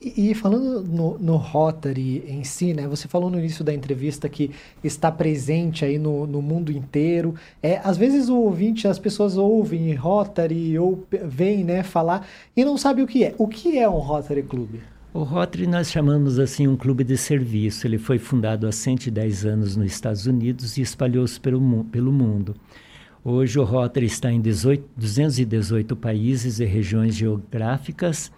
E, 0.00 0.30
e, 0.30 0.34
falando 0.34 0.82
no, 0.82 1.18
no 1.18 1.36
Rotary 1.36 2.24
em 2.26 2.44
si, 2.44 2.72
né? 2.72 2.86
Você 2.86 3.08
falou 3.08 3.28
no 3.28 3.38
início 3.38 3.64
da 3.64 3.74
entrevista 3.74 4.28
que 4.28 4.52
está 4.82 5.10
presente 5.10 5.84
aí 5.84 5.98
no, 5.98 6.26
no 6.26 6.40
mundo 6.40 6.70
inteiro. 6.70 7.34
É, 7.62 7.78
às 7.82 7.96
vezes 7.96 8.28
o 8.28 8.36
ouvinte, 8.36 8.86
as 8.86 8.98
pessoas 8.98 9.36
ouvem 9.36 9.92
Rotary 9.94 10.78
ou 10.78 11.04
vêm 11.24 11.64
né, 11.64 11.82
falar 11.82 12.26
e 12.56 12.64
não 12.64 12.78
sabe 12.78 13.02
o 13.02 13.06
que 13.06 13.24
é. 13.24 13.34
O 13.38 13.48
que 13.48 13.76
é 13.76 13.88
um 13.88 13.98
Rotary 13.98 14.42
Club? 14.44 14.76
O 15.12 15.24
Rotary 15.24 15.66
nós 15.66 15.90
chamamos 15.90 16.38
assim 16.38 16.68
um 16.68 16.76
clube 16.76 17.02
de 17.02 17.16
serviço. 17.16 17.86
Ele 17.86 17.98
foi 17.98 18.18
fundado 18.18 18.68
há 18.68 18.72
110 18.72 19.46
anos 19.46 19.74
nos 19.74 19.90
Estados 19.90 20.26
Unidos 20.26 20.76
e 20.76 20.82
espalhou-se 20.82 21.40
pelo, 21.40 21.84
pelo 21.84 22.12
mundo. 22.12 22.54
Hoje 23.24 23.58
o 23.58 23.64
Rotary 23.64 24.06
está 24.06 24.30
em 24.30 24.40
18, 24.40 24.84
218 24.96 25.96
países 25.96 26.60
e 26.60 26.64
regiões 26.64 27.16
geográficas 27.16 28.30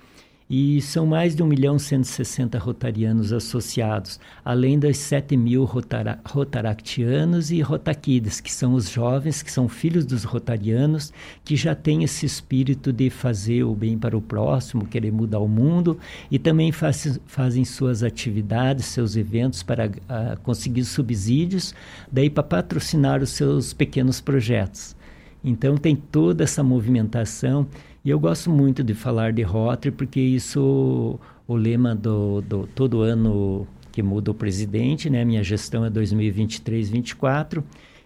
E 0.53 0.81
são 0.81 1.07
mais 1.07 1.37
de 1.37 1.45
1 1.45 1.47
milhão 1.47 1.79
160 1.79 2.59
rotarianos 2.59 3.33
associados, 3.33 4.19
além 4.45 4.81
das 4.81 4.97
7 4.97 5.37
mil 5.37 5.63
rotara 5.63 6.19
rotaractianos 6.27 7.53
e 7.53 7.61
rotaquides, 7.61 8.41
que 8.41 8.53
são 8.53 8.75
os 8.75 8.91
jovens, 8.91 9.45
que 9.45 9.53
são 9.53 9.69
filhos 9.69 10.05
dos 10.05 10.25
rotarianos, 10.25 11.13
que 11.45 11.55
já 11.55 11.73
têm 11.73 12.03
esse 12.03 12.27
espírito 12.27 12.93
de 12.93 13.11
fazer 13.11 13.63
o 13.63 13.77
bem 13.77 13.97
para 13.97 14.17
o 14.17 14.21
próximo, 14.21 14.87
querer 14.87 15.13
mudar 15.13 15.39
o 15.39 15.47
mundo, 15.47 15.97
e 16.29 16.37
também 16.37 16.73
faz, 16.73 17.21
fazem 17.27 17.65
suas 17.65 18.03
atividades, 18.03 18.87
seus 18.87 19.15
eventos 19.15 19.63
para 19.63 19.87
uh, 19.87 20.41
conseguir 20.43 20.85
subsídios, 20.85 21.73
daí 22.11 22.29
para 22.29 22.43
patrocinar 22.43 23.23
os 23.23 23.31
seus 23.31 23.73
pequenos 23.73 24.21
projetos. 24.21 24.97
Então 25.45 25.77
tem 25.77 25.97
toda 25.97 26.45
essa 26.45 26.63
movimentação 26.63 27.67
e 28.05 28.11
eu 28.11 28.19
gosto 28.19 28.51
muito 28.51 28.83
de 28.83 28.95
falar 28.95 29.33
de 29.33 29.43
Rotary 29.43 29.95
porque 29.95 30.21
isso 30.21 31.19
o 31.47 31.57
lema 31.57 31.95
do, 31.95 32.41
do 32.41 32.67
todo 32.69 33.03
ano 33.03 33.67
que 33.93 34.03
muda 34.03 34.31
o 34.31 34.35
presidente, 34.35 35.11
né? 35.11 35.25
Minha 35.25 35.43
gestão 35.43 35.85
é 35.85 35.91
2023-24 35.91 37.63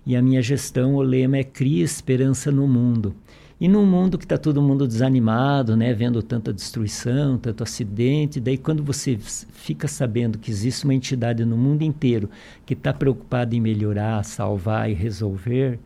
e 0.06 0.16
a 0.16 0.22
minha 0.22 0.42
gestão 0.42 0.94
o 0.94 1.02
lema 1.02 1.36
é 1.36 1.44
cria 1.44 1.84
esperança 1.84 2.50
no 2.50 2.66
mundo. 2.66 3.14
E 3.60 3.68
num 3.68 3.86
mundo 3.86 4.18
que 4.18 4.24
está 4.24 4.36
todo 4.36 4.60
mundo 4.60 4.86
desanimado, 4.86 5.76
né, 5.76 5.94
vendo 5.94 6.22
tanta 6.22 6.52
destruição, 6.52 7.38
tanto 7.38 7.62
acidente, 7.62 8.40
daí 8.40 8.58
quando 8.58 8.82
você 8.82 9.16
fica 9.16 9.86
sabendo 9.86 10.38
que 10.38 10.50
existe 10.50 10.84
uma 10.84 10.92
entidade 10.92 11.44
no 11.44 11.56
mundo 11.56 11.82
inteiro 11.82 12.28
que 12.66 12.74
está 12.74 12.92
preocupada 12.92 13.54
em 13.54 13.60
melhorar, 13.60 14.24
salvar 14.24 14.90
e 14.90 14.94
resolver, 14.94 15.78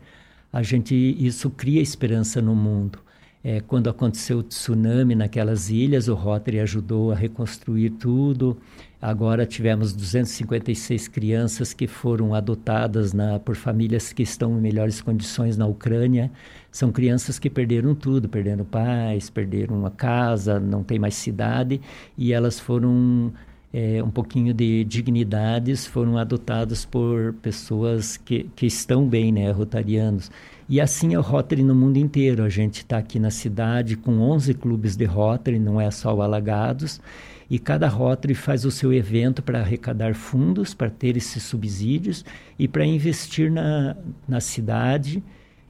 a 0.51 0.63
gente 0.63 0.95
isso 0.95 1.49
cria 1.51 1.81
esperança 1.81 2.41
no 2.41 2.55
mundo. 2.55 2.99
É, 3.41 3.61
quando 3.61 3.89
aconteceu 3.89 4.39
o 4.39 4.43
tsunami 4.43 5.15
naquelas 5.15 5.69
ilhas, 5.69 6.09
o 6.09 6.13
Rotary 6.13 6.59
ajudou 6.59 7.11
a 7.11 7.15
reconstruir 7.15 7.91
tudo. 7.91 8.57
Agora 9.01 9.45
tivemos 9.45 9.93
256 9.93 11.07
crianças 11.07 11.71
que 11.73 11.87
foram 11.87 12.33
adotadas 12.35 13.13
na, 13.13 13.39
por 13.39 13.55
famílias 13.55 14.11
que 14.11 14.23
estão 14.23 14.57
em 14.57 14.61
melhores 14.61 15.01
condições 15.01 15.55
na 15.55 15.65
Ucrânia. 15.65 16.29
São 16.69 16.91
crianças 16.91 17.39
que 17.39 17.49
perderam 17.49 17.95
tudo, 17.95 18.27
perderam 18.27 18.65
pais, 18.65 19.29
perderam 19.29 19.77
uma 19.79 19.91
casa, 19.91 20.59
não 20.59 20.83
tem 20.83 20.99
mais 20.99 21.15
cidade, 21.15 21.79
e 22.17 22.33
elas 22.33 22.59
foram 22.59 23.31
é, 23.71 24.03
um 24.03 24.09
pouquinho 24.09 24.53
de 24.53 24.83
dignidades 24.83 25.85
foram 25.85 26.17
adotadas 26.17 26.85
por 26.85 27.33
pessoas 27.41 28.17
que, 28.17 28.49
que 28.55 28.65
estão 28.65 29.07
bem, 29.07 29.31
né, 29.31 29.51
rotarianos. 29.51 30.31
E 30.69 30.79
assim 30.79 31.15
é 31.15 31.17
o 31.17 31.21
Rotary 31.23 31.63
no 31.63 31.73
mundo 31.73 31.97
inteiro. 31.97 32.43
A 32.43 32.49
gente 32.49 32.77
está 32.81 32.99
aqui 32.99 33.19
na 33.19 33.31
cidade 33.31 33.97
com 33.97 34.19
11 34.19 34.53
clubes 34.53 34.95
de 34.95 35.03
Rotary, 35.03 35.57
não 35.57 35.81
é 35.81 35.89
só 35.89 36.13
o 36.13 36.21
Alagados. 36.21 37.01
E 37.49 37.57
cada 37.57 37.87
Rotary 37.87 38.35
faz 38.35 38.65
o 38.65 38.69
seu 38.69 38.93
evento 38.93 39.41
para 39.41 39.61
arrecadar 39.61 40.13
fundos, 40.13 40.75
para 40.75 40.91
ter 40.91 41.17
esses 41.17 41.41
subsídios 41.41 42.23
e 42.59 42.67
para 42.67 42.85
investir 42.85 43.51
na, 43.51 43.97
na 44.27 44.39
cidade 44.39 45.23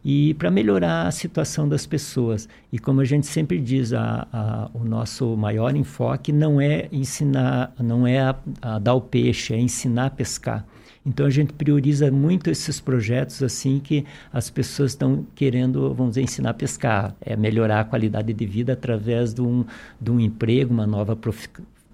e 0.03 0.33
para 0.35 0.49
melhorar 0.49 1.07
a 1.07 1.11
situação 1.11 1.67
das 1.67 1.85
pessoas. 1.85 2.47
E 2.71 2.79
como 2.79 3.01
a 3.01 3.05
gente 3.05 3.27
sempre 3.27 3.59
diz, 3.59 3.93
a, 3.93 4.27
a, 4.31 4.69
o 4.73 4.83
nosso 4.83 5.35
maior 5.35 5.75
enfoque 5.75 6.31
não 6.31 6.59
é 6.59 6.87
ensinar, 6.91 7.73
não 7.79 8.07
é 8.07 8.19
a, 8.19 8.35
a 8.61 8.79
dar 8.79 8.93
o 8.93 9.01
peixe, 9.01 9.53
é 9.53 9.59
ensinar 9.59 10.07
a 10.07 10.09
pescar. 10.09 10.65
Então 11.05 11.25
a 11.25 11.29
gente 11.29 11.53
prioriza 11.53 12.11
muito 12.11 12.49
esses 12.49 12.79
projetos 12.79 13.41
assim 13.41 13.79
que 13.79 14.05
as 14.31 14.49
pessoas 14.49 14.91
estão 14.91 15.25
querendo, 15.33 15.93
vamos 15.93 16.11
dizer, 16.11 16.21
ensinar 16.21 16.51
a 16.51 16.53
pescar, 16.53 17.15
é 17.21 17.35
melhorar 17.35 17.79
a 17.81 17.83
qualidade 17.83 18.33
de 18.33 18.45
vida 18.45 18.73
através 18.73 19.33
de 19.33 19.41
um, 19.41 19.65
de 19.99 20.11
um 20.11 20.19
emprego, 20.19 20.73
uma 20.73 20.85
nova 20.85 21.17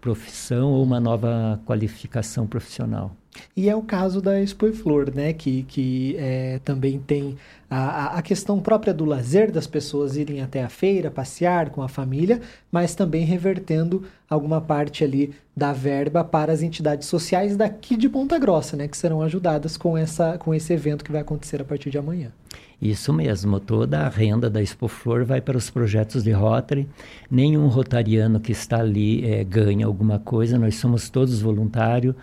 profissão 0.02 0.72
ou 0.72 0.84
uma 0.84 1.00
nova 1.00 1.62
qualificação 1.66 2.48
profissional. 2.48 3.16
E 3.56 3.70
é 3.70 3.76
o 3.76 3.82
caso 3.82 4.22
da 4.22 4.42
Expo 4.42 4.72
Flor, 4.74 5.14
né? 5.14 5.34
Que, 5.34 5.64
que 5.64 6.16
é, 6.18 6.60
também 6.64 7.00
tem 7.00 7.38
a, 7.70 8.18
a 8.18 8.22
questão 8.22 8.60
própria 8.60 8.94
do 8.94 9.06
lazer, 9.06 9.52
das 9.52 9.68
pessoas 9.68 10.16
irem 10.16 10.42
até 10.42 10.64
a 10.64 10.70
feira, 10.70 11.12
passear 11.12 11.70
com 11.70 11.82
a 11.82 11.88
família, 11.88 12.42
mas 12.72 12.96
também 12.96 13.26
revertendo 13.26 14.04
alguma 14.30 14.62
parte 14.62 15.04
ali 15.04 15.34
da 15.56 15.74
verba 15.74 16.24
para 16.24 16.52
as 16.52 16.62
entidades 16.62 17.08
sociais 17.08 17.56
daqui 17.56 17.96
de 17.96 18.10
Ponta 18.10 18.38
Grossa, 18.38 18.76
né? 18.76 18.88
Que 18.88 18.98
serão 18.98 19.22
ajudadas 19.22 19.78
com, 19.78 19.98
essa, 19.98 20.38
com 20.38 20.54
esse 20.54 20.74
evento 20.74 21.04
que 21.04 21.12
vai 21.12 21.22
acontecer 21.22 21.62
a 21.62 21.66
partir 21.66 21.90
de 21.90 21.98
amanhã. 21.98 22.32
Isso 22.82 23.14
mesmo, 23.14 23.60
toda 23.60 24.02
a 24.02 24.10
renda 24.10 24.50
da 24.50 24.62
Expo 24.62 24.88
Flor 24.88 25.24
vai 25.24 25.40
para 25.40 25.58
os 25.58 25.70
projetos 25.70 26.24
de 26.24 26.32
Rotary. 26.32 26.88
Nenhum 27.32 27.68
rotariano 27.68 28.40
que 28.40 28.52
está 28.52 28.80
ali 28.80 29.26
é, 29.26 29.44
ganha 29.44 29.86
alguma 29.86 30.20
coisa, 30.20 30.58
nós 30.60 30.76
somos 30.76 31.10
todos 31.10 31.42
voluntários. 31.42 32.16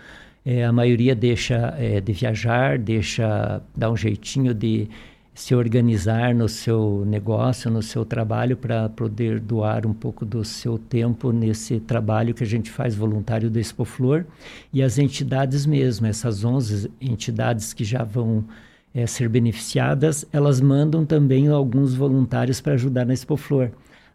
É, 0.45 0.65
a 0.65 0.71
maioria 0.71 1.15
deixa 1.15 1.73
é, 1.77 2.01
de 2.01 2.11
viajar, 2.11 2.77
deixa 2.77 3.61
dar 3.75 3.89
um 3.89 3.95
jeitinho 3.95 4.53
de 4.53 4.89
se 5.33 5.55
organizar 5.55 6.35
no 6.35 6.47
seu 6.47 7.03
negócio, 7.07 7.71
no 7.71 7.81
seu 7.81 8.05
trabalho, 8.05 8.55
para 8.55 8.87
poder 8.89 9.39
doar 9.39 9.85
um 9.87 9.93
pouco 9.93 10.25
do 10.25 10.43
seu 10.45 10.77
tempo 10.77 11.31
nesse 11.31 11.79
trabalho 11.79 12.33
que 12.33 12.43
a 12.43 12.47
gente 12.47 12.69
faz 12.69 12.93
voluntário 12.93 13.49
do 13.49 13.59
Expo 13.59 13.83
Flor. 13.83 14.25
E 14.71 14.83
as 14.83 14.99
entidades 14.99 15.65
mesmo, 15.65 16.05
essas 16.05 16.43
11 16.43 16.91
entidades 17.01 17.73
que 17.73 17.83
já 17.83 18.03
vão 18.03 18.45
é, 18.93 19.07
ser 19.07 19.27
beneficiadas, 19.27 20.25
elas 20.31 20.61
mandam 20.61 21.03
também 21.03 21.47
alguns 21.47 21.95
voluntários 21.95 22.61
para 22.61 22.73
ajudar 22.73 23.05
na 23.05 23.13
Expo 23.13 23.35
Flor. 23.35 23.71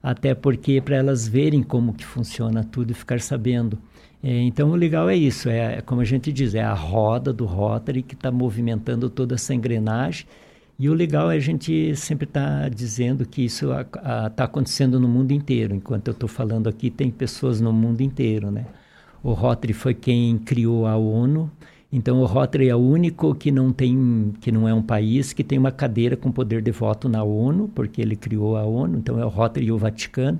Até 0.08 0.34
porque 0.34 0.80
para 0.80 0.96
elas 0.96 1.28
verem 1.28 1.62
como 1.62 1.92
que 1.92 2.02
funciona 2.02 2.64
tudo 2.64 2.92
e 2.92 2.94
ficar 2.94 3.20
sabendo. 3.20 3.78
É, 4.22 4.40
então, 4.40 4.70
o 4.70 4.74
legal 4.74 5.06
é 5.10 5.14
isso, 5.14 5.50
é, 5.50 5.74
é, 5.74 5.80
como 5.82 6.00
a 6.00 6.04
gente 6.04 6.32
diz, 6.32 6.54
é 6.54 6.62
a 6.62 6.72
roda 6.72 7.30
do 7.30 7.44
Rotary 7.44 8.00
que 8.02 8.14
está 8.14 8.30
movimentando 8.30 9.10
toda 9.10 9.34
essa 9.34 9.52
engrenagem. 9.52 10.26
E 10.78 10.88
o 10.88 10.94
legal 10.94 11.30
é 11.30 11.36
a 11.36 11.40
gente 11.40 11.94
sempre 11.94 12.24
estar 12.24 12.62
tá 12.62 12.68
dizendo 12.70 13.26
que 13.26 13.44
isso 13.44 13.68
está 13.70 14.44
acontecendo 14.44 14.98
no 14.98 15.06
mundo 15.06 15.32
inteiro. 15.32 15.74
Enquanto 15.74 16.08
eu 16.08 16.12
estou 16.12 16.28
falando 16.28 16.70
aqui, 16.70 16.88
tem 16.88 17.10
pessoas 17.10 17.60
no 17.60 17.70
mundo 17.70 18.00
inteiro, 18.00 18.50
né? 18.50 18.64
O 19.22 19.34
Rotary 19.34 19.74
foi 19.74 19.92
quem 19.92 20.38
criou 20.38 20.86
a 20.86 20.96
ONU. 20.96 21.50
Então, 21.90 22.20
o 22.20 22.26
Rotary 22.26 22.68
é 22.68 22.76
o 22.76 22.78
único 22.78 23.34
que 23.34 23.50
não 23.50 23.72
tem, 23.72 24.32
que 24.40 24.52
não 24.52 24.68
é 24.68 24.74
um 24.74 24.82
país 24.82 25.32
que 25.32 25.42
tem 25.42 25.58
uma 25.58 25.72
cadeira 25.72 26.16
com 26.16 26.30
poder 26.30 26.60
de 26.60 26.70
voto 26.70 27.08
na 27.08 27.22
ONU, 27.22 27.68
porque 27.74 28.02
ele 28.02 28.14
criou 28.14 28.56
a 28.56 28.64
ONU. 28.64 28.98
Então, 28.98 29.18
é 29.18 29.24
o 29.24 29.28
Rotary 29.28 29.66
e 29.66 29.72
o 29.72 29.78
Vaticano. 29.78 30.38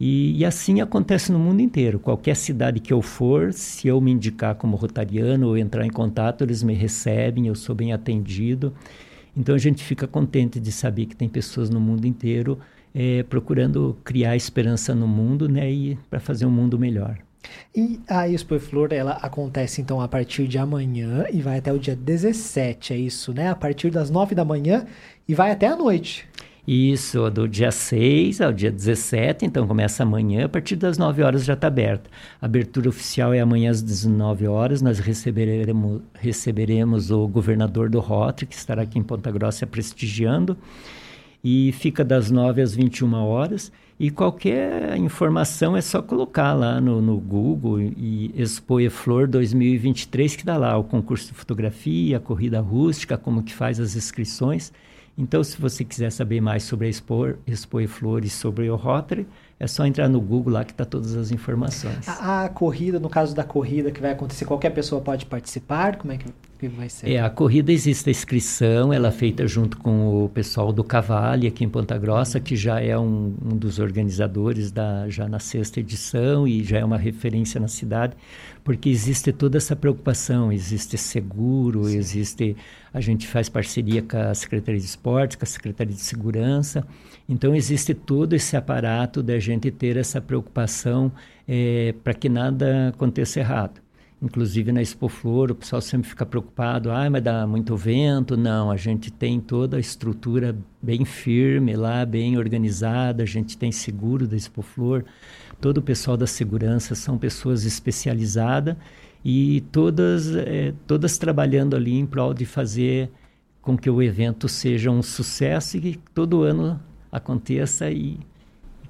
E, 0.00 0.38
e, 0.38 0.44
assim 0.44 0.80
acontece 0.80 1.32
no 1.32 1.38
mundo 1.38 1.60
inteiro. 1.60 1.98
Qualquer 1.98 2.36
cidade 2.36 2.80
que 2.80 2.92
eu 2.92 3.02
for, 3.02 3.52
se 3.52 3.88
eu 3.88 4.00
me 4.00 4.12
indicar 4.12 4.54
como 4.54 4.76
rotariano 4.76 5.48
ou 5.48 5.58
entrar 5.58 5.84
em 5.84 5.90
contato, 5.90 6.44
eles 6.44 6.62
me 6.62 6.72
recebem, 6.72 7.48
eu 7.48 7.54
sou 7.54 7.74
bem 7.74 7.92
atendido. 7.92 8.72
Então 9.36 9.54
a 9.54 9.58
gente 9.58 9.82
fica 9.84 10.06
contente 10.06 10.60
de 10.60 10.72
saber 10.72 11.06
que 11.06 11.16
tem 11.16 11.28
pessoas 11.28 11.68
no 11.68 11.80
mundo 11.80 12.06
inteiro 12.06 12.58
é, 12.94 13.22
procurando 13.24 13.96
criar 14.04 14.36
esperança 14.36 14.94
no 14.94 15.06
mundo 15.06 15.48
né, 15.48 15.70
e 15.70 15.98
para 16.08 16.20
fazer 16.20 16.46
um 16.46 16.50
mundo 16.50 16.78
melhor. 16.78 17.18
E 17.74 18.00
a 18.08 18.28
Expo 18.28 18.58
Flor, 18.58 18.92
ela 18.92 19.12
acontece 19.12 19.80
então 19.80 20.00
a 20.00 20.08
partir 20.08 20.48
de 20.48 20.58
amanhã 20.58 21.26
e 21.32 21.40
vai 21.40 21.58
até 21.58 21.72
o 21.72 21.78
dia 21.78 21.94
17, 21.94 22.92
é 22.92 22.96
isso, 22.96 23.32
né? 23.32 23.50
A 23.50 23.54
partir 23.54 23.90
das 23.90 24.10
9 24.10 24.34
da 24.34 24.44
manhã 24.44 24.86
e 25.28 25.34
vai 25.34 25.50
até 25.50 25.66
a 25.66 25.76
noite. 25.76 26.28
Isso, 26.70 27.30
do 27.30 27.48
dia 27.48 27.70
6 27.70 28.42
ao 28.42 28.52
dia 28.52 28.70
17, 28.70 29.46
então 29.46 29.66
começa 29.66 30.02
amanhã, 30.02 30.44
a 30.44 30.48
partir 30.50 30.76
das 30.76 30.98
9 30.98 31.22
horas 31.22 31.42
já 31.42 31.54
está 31.54 31.66
aberta. 31.66 32.10
A 32.42 32.44
abertura 32.44 32.90
oficial 32.90 33.32
é 33.32 33.40
amanhã 33.40 33.70
às 33.70 33.80
19 33.80 34.46
horas, 34.46 34.82
nós 34.82 34.98
receberemos, 34.98 36.02
receberemos 36.12 37.10
o 37.10 37.26
governador 37.26 37.88
do 37.88 38.00
Rotary, 38.00 38.44
que 38.44 38.54
estará 38.54 38.82
aqui 38.82 38.98
em 38.98 39.02
Ponta 39.02 39.30
Grossa 39.30 39.66
prestigiando, 39.66 40.58
e 41.42 41.72
fica 41.72 42.04
das 42.04 42.30
9 42.30 42.60
às 42.60 42.74
21 42.74 43.14
horas. 43.14 43.72
E 43.98 44.10
qualquer 44.10 44.96
informação 44.96 45.76
é 45.76 45.80
só 45.80 46.00
colocar 46.00 46.52
lá 46.54 46.80
no, 46.80 47.02
no 47.02 47.18
Google 47.18 47.80
e 47.80 48.32
Expo 48.36 48.78
e 48.80 48.88
Flor 48.88 49.26
2023, 49.26 50.36
que 50.36 50.44
dá 50.44 50.56
lá 50.56 50.76
o 50.76 50.84
concurso 50.84 51.26
de 51.28 51.34
fotografia, 51.34 52.18
a 52.18 52.20
corrida 52.20 52.60
rústica, 52.60 53.18
como 53.18 53.42
que 53.42 53.52
faz 53.52 53.80
as 53.80 53.96
inscrições. 53.96 54.72
Então, 55.18 55.42
se 55.42 55.60
você 55.60 55.84
quiser 55.84 56.12
saber 56.12 56.40
mais 56.40 56.62
sobre 56.62 56.86
a 56.86 56.88
Expo, 56.88 57.34
Expo 57.44 57.80
e 57.80 58.28
sobre 58.28 58.70
o 58.70 58.76
Rotary, 58.76 59.26
é 59.58 59.66
só 59.66 59.84
entrar 59.84 60.08
no 60.08 60.20
Google 60.20 60.52
lá 60.52 60.64
que 60.64 60.70
está 60.70 60.84
todas 60.84 61.16
as 61.16 61.32
informações. 61.32 62.08
A, 62.08 62.44
a, 62.44 62.48
corrida, 62.48 63.00
no 63.00 63.08
caso 63.08 63.34
da 63.34 63.42
corrida 63.42 63.90
que 63.90 64.00
vai 64.00 64.12
acontecer, 64.12 64.44
qualquer 64.44 64.70
pessoa 64.70 65.00
pode 65.00 65.26
participar? 65.26 65.96
Como 65.96 66.12
é 66.12 66.18
que? 66.18 66.26
É, 67.08 67.20
a 67.20 67.30
corrida 67.30 67.70
existe 67.70 68.08
a 68.08 68.10
inscrição, 68.10 68.92
ela 68.92 69.08
é 69.08 69.12
feita 69.12 69.46
junto 69.46 69.78
com 69.78 70.24
o 70.24 70.28
pessoal 70.28 70.72
do 70.72 70.82
Cavale 70.82 71.46
aqui 71.46 71.64
em 71.64 71.68
Ponta 71.68 71.96
Grossa, 71.96 72.40
que 72.40 72.56
já 72.56 72.80
é 72.80 72.98
um, 72.98 73.32
um 73.44 73.56
dos 73.56 73.78
organizadores 73.78 74.72
da, 74.72 75.08
já 75.08 75.28
na 75.28 75.38
sexta 75.38 75.78
edição 75.78 76.48
e 76.48 76.64
já 76.64 76.78
é 76.78 76.84
uma 76.84 76.98
referência 76.98 77.60
na 77.60 77.68
cidade, 77.68 78.16
porque 78.64 78.88
existe 78.88 79.32
toda 79.32 79.56
essa 79.56 79.76
preocupação, 79.76 80.50
existe 80.52 80.98
seguro, 80.98 81.84
Sim. 81.84 81.96
existe 81.96 82.56
a 82.92 83.00
gente 83.00 83.28
faz 83.28 83.48
parceria 83.48 84.02
com 84.02 84.16
a 84.16 84.34
Secretaria 84.34 84.80
de 84.80 84.86
Esportes, 84.86 85.36
com 85.36 85.44
a 85.44 85.46
Secretaria 85.46 85.94
de 85.94 86.00
Segurança, 86.00 86.84
então 87.28 87.54
existe 87.54 87.94
todo 87.94 88.34
esse 88.34 88.56
aparato 88.56 89.22
da 89.22 89.38
gente 89.38 89.70
ter 89.70 89.96
essa 89.96 90.20
preocupação 90.20 91.12
é, 91.46 91.94
para 92.02 92.14
que 92.14 92.28
nada 92.28 92.88
aconteça 92.88 93.38
errado. 93.38 93.87
Inclusive 94.20 94.72
na 94.72 94.82
Expo 94.82 95.08
Flor, 95.08 95.52
o 95.52 95.54
pessoal 95.54 95.80
sempre 95.80 96.08
fica 96.08 96.26
preocupado, 96.26 96.90
ah, 96.90 97.08
mas 97.08 97.22
dá 97.22 97.46
muito 97.46 97.76
vento. 97.76 98.36
Não, 98.36 98.68
a 98.68 98.76
gente 98.76 99.12
tem 99.12 99.40
toda 99.40 99.76
a 99.76 99.80
estrutura 99.80 100.56
bem 100.82 101.04
firme 101.04 101.76
lá, 101.76 102.04
bem 102.04 102.36
organizada, 102.36 103.22
a 103.22 103.26
gente 103.26 103.56
tem 103.56 103.70
seguro 103.70 104.26
da 104.26 104.36
Expo 104.36 104.60
Flor. 104.60 105.04
Todo 105.60 105.78
o 105.78 105.82
pessoal 105.82 106.16
da 106.16 106.26
segurança 106.26 106.96
são 106.96 107.16
pessoas 107.16 107.64
especializadas 107.64 108.76
e 109.24 109.60
todas, 109.70 110.34
é, 110.34 110.74
todas 110.84 111.16
trabalhando 111.16 111.76
ali 111.76 111.96
em 111.96 112.06
prol 112.06 112.34
de 112.34 112.44
fazer 112.44 113.10
com 113.62 113.76
que 113.76 113.88
o 113.88 114.02
evento 114.02 114.48
seja 114.48 114.90
um 114.90 115.02
sucesso 115.02 115.76
e 115.76 115.80
que 115.80 115.98
todo 116.12 116.42
ano 116.42 116.80
aconteça 117.10 117.88
e 117.90 118.18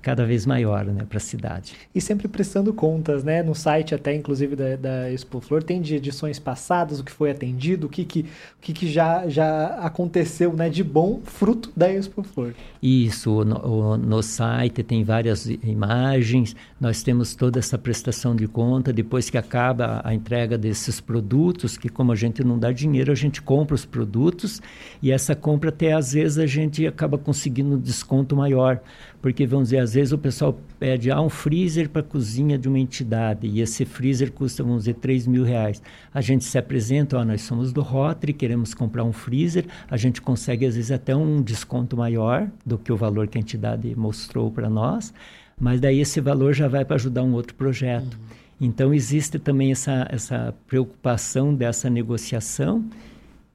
cada 0.00 0.24
vez 0.24 0.46
maior 0.46 0.84
né, 0.84 1.04
para 1.08 1.18
a 1.18 1.20
cidade. 1.20 1.74
E 1.94 2.00
sempre 2.00 2.28
prestando 2.28 2.72
contas, 2.72 3.24
né? 3.24 3.42
No 3.42 3.54
site 3.54 3.94
até, 3.94 4.14
inclusive, 4.14 4.54
da, 4.54 4.76
da 4.76 5.12
Expo 5.12 5.40
Flor, 5.40 5.62
tem 5.62 5.80
de 5.80 5.96
edições 5.96 6.38
passadas, 6.38 7.00
o 7.00 7.04
que 7.04 7.12
foi 7.12 7.30
atendido, 7.30 7.86
o 7.86 7.90
que, 7.90 8.04
que, 8.04 8.20
o 8.20 8.60
que, 8.60 8.72
que 8.72 8.90
já, 8.90 9.28
já 9.28 9.66
aconteceu 9.80 10.52
né, 10.52 10.68
de 10.68 10.82
bom 10.82 11.20
fruto 11.24 11.70
da 11.76 11.92
Expo 11.92 12.22
Flor. 12.22 12.54
Isso, 12.82 13.44
no, 13.44 13.96
no 13.96 14.22
site 14.22 14.82
tem 14.82 15.02
várias 15.02 15.46
imagens, 15.46 16.54
nós 16.80 17.02
temos 17.02 17.34
toda 17.34 17.58
essa 17.58 17.76
prestação 17.76 18.36
de 18.36 18.46
conta, 18.46 18.92
depois 18.92 19.28
que 19.28 19.36
acaba 19.36 20.00
a 20.04 20.14
entrega 20.14 20.56
desses 20.56 21.00
produtos, 21.00 21.76
que 21.76 21.88
como 21.88 22.12
a 22.12 22.16
gente 22.16 22.44
não 22.44 22.58
dá 22.58 22.70
dinheiro, 22.70 23.10
a 23.10 23.14
gente 23.14 23.42
compra 23.42 23.74
os 23.74 23.84
produtos, 23.84 24.60
e 25.02 25.10
essa 25.10 25.34
compra 25.34 25.70
até 25.70 25.92
às 25.92 26.12
vezes 26.12 26.38
a 26.38 26.46
gente 26.46 26.86
acaba 26.86 27.18
conseguindo 27.18 27.74
um 27.74 27.80
desconto 27.80 28.36
maior, 28.36 28.80
porque 29.20 29.46
vamos 29.46 29.68
dizer, 29.68 29.78
às 29.78 29.94
vezes 29.94 30.12
o 30.12 30.18
pessoal 30.18 30.58
pede 30.78 31.10
ah, 31.10 31.20
um 31.20 31.28
freezer 31.28 31.88
para 31.88 32.00
a 32.00 32.04
cozinha 32.04 32.56
de 32.56 32.68
uma 32.68 32.78
entidade 32.78 33.46
e 33.46 33.60
esse 33.60 33.84
freezer 33.84 34.32
custa, 34.32 34.62
vamos 34.62 34.84
dizer, 34.84 34.94
3 34.94 35.26
mil 35.26 35.44
reais. 35.44 35.82
A 36.14 36.20
gente 36.20 36.44
se 36.44 36.56
apresenta, 36.56 37.18
ó, 37.18 37.24
nós 37.24 37.42
somos 37.42 37.72
do 37.72 37.82
Rotary, 37.82 38.32
queremos 38.32 38.74
comprar 38.74 39.04
um 39.04 39.12
freezer, 39.12 39.66
a 39.90 39.96
gente 39.96 40.22
consegue 40.22 40.66
às 40.66 40.76
vezes 40.76 40.92
até 40.92 41.14
um 41.16 41.42
desconto 41.42 41.96
maior 41.96 42.48
do 42.64 42.78
que 42.78 42.92
o 42.92 42.96
valor 42.96 43.26
que 43.26 43.38
a 43.38 43.40
entidade 43.40 43.94
mostrou 43.96 44.50
para 44.50 44.70
nós, 44.70 45.12
mas 45.60 45.80
daí 45.80 46.00
esse 46.00 46.20
valor 46.20 46.54
já 46.54 46.68
vai 46.68 46.84
para 46.84 46.96
ajudar 46.96 47.22
um 47.22 47.32
outro 47.32 47.54
projeto. 47.54 48.14
Uhum. 48.14 48.38
Então 48.60 48.92
existe 48.92 49.38
também 49.38 49.72
essa, 49.72 50.06
essa 50.10 50.54
preocupação 50.66 51.54
dessa 51.54 51.88
negociação 51.88 52.84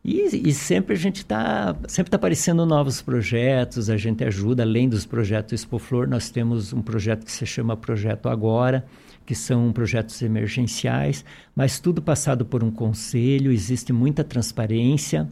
e, 0.04 0.50
e, 0.50 0.54
sempre 0.54 0.96
a 0.96 0.98
gente 0.98 1.18
está 1.18 1.76
sempre 1.88 2.12
tá 2.12 2.18
aparecendo 2.18 2.66
novos 2.66 3.02
projetos, 3.02 3.90
a 3.90 3.96
gente 3.96 4.22
ajuda, 4.24 4.64
além 4.64 4.90
dos 4.90 5.06
projetos 5.06 5.54
Expo 5.54 5.80
Flor, 5.80 6.08
nós 6.08 6.30
temos 6.30 6.74
um 6.74 6.82
projeto 6.82 7.24
que 7.24 7.32
se 7.32 7.46
chama 7.46 7.78
Projeto 7.78 8.28
Agora, 8.28 8.86
que 9.26 9.34
são 9.34 9.72
projetos 9.72 10.22
emergenciais, 10.22 11.24
mas 11.56 11.80
tudo 11.80 12.02
passado 12.02 12.46
por 12.46 12.64
um 12.66 12.72
conselho, 12.72 13.50
existe 13.50 13.94
muita 13.94 14.26
transparência. 14.26 15.30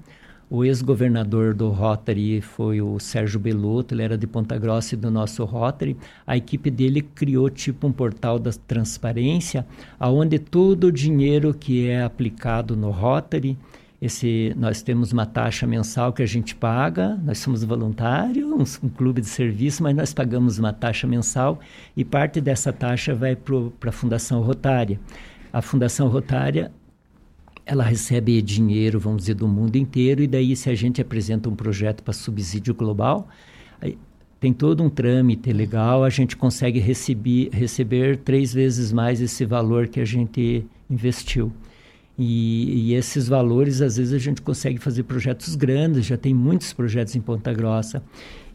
O 0.49 0.65
ex-governador 0.65 1.53
do 1.53 1.69
Rotary 1.69 2.41
foi 2.41 2.81
o 2.81 2.99
Sérgio 2.99 3.39
Belotto, 3.39 3.93
ele 3.93 4.03
era 4.03 4.17
de 4.17 4.27
Ponta 4.27 4.57
Grossa 4.57 4.95
e 4.95 4.97
do 4.97 5.09
nosso 5.09 5.45
Rotary. 5.45 5.95
A 6.27 6.35
equipe 6.35 6.69
dele 6.69 7.01
criou 7.01 7.49
tipo 7.49 7.87
um 7.87 7.91
portal 7.91 8.37
da 8.37 8.51
transparência, 8.51 9.65
aonde 9.97 10.39
todo 10.39 10.85
o 10.85 10.91
dinheiro 10.91 11.53
que 11.53 11.87
é 11.87 12.03
aplicado 12.03 12.75
no 12.75 12.91
Rotary, 12.91 13.57
esse, 14.01 14.53
nós 14.57 14.81
temos 14.81 15.11
uma 15.11 15.27
taxa 15.27 15.67
mensal 15.67 16.11
que 16.11 16.23
a 16.23 16.25
gente 16.25 16.55
paga, 16.55 17.19
nós 17.23 17.37
somos 17.37 17.63
voluntários, 17.63 18.49
um, 18.81 18.87
um 18.87 18.89
clube 18.89 19.21
de 19.21 19.27
serviço, 19.27 19.83
mas 19.83 19.95
nós 19.95 20.11
pagamos 20.11 20.57
uma 20.57 20.73
taxa 20.73 21.05
mensal 21.05 21.59
e 21.95 22.03
parte 22.03 22.41
dessa 22.41 22.73
taxa 22.73 23.13
vai 23.13 23.35
para 23.35 23.89
a 23.89 23.91
Fundação 23.91 24.41
Rotária. 24.41 24.99
A 25.53 25.61
Fundação 25.61 26.07
Rotária 26.07 26.71
ela 27.63 27.83
recebe 27.83 28.41
dinheiro, 28.41 28.99
vamos 28.99 29.21
dizer, 29.21 29.35
do 29.35 29.47
mundo 29.47 29.75
inteiro, 29.75 30.23
e 30.23 30.27
daí, 30.27 30.55
se 30.55 30.69
a 30.69 30.75
gente 30.75 30.99
apresenta 30.99 31.47
um 31.47 31.55
projeto 31.55 32.01
para 32.01 32.11
subsídio 32.11 32.73
global, 32.73 33.29
tem 34.39 34.51
todo 34.51 34.83
um 34.83 34.89
trâmite 34.89 35.53
legal, 35.53 36.03
a 36.03 36.09
gente 36.09 36.35
consegue 36.35 36.79
receber, 36.79 37.49
receber 37.53 38.17
três 38.17 38.51
vezes 38.51 38.91
mais 38.91 39.21
esse 39.21 39.45
valor 39.45 39.87
que 39.87 39.99
a 39.99 40.05
gente 40.05 40.65
investiu. 40.89 41.53
E, 42.17 42.91
e, 42.91 42.93
esses 42.93 43.27
valores, 43.27 43.81
às 43.81 43.97
vezes, 43.97 44.13
a 44.13 44.19
gente 44.19 44.41
consegue 44.41 44.77
fazer 44.77 45.03
projetos 45.03 45.55
grandes, 45.55 46.05
já 46.05 46.17
tem 46.17 46.33
muitos 46.33 46.73
projetos 46.73 47.15
em 47.15 47.21
Ponta 47.21 47.53
Grossa. 47.53 48.03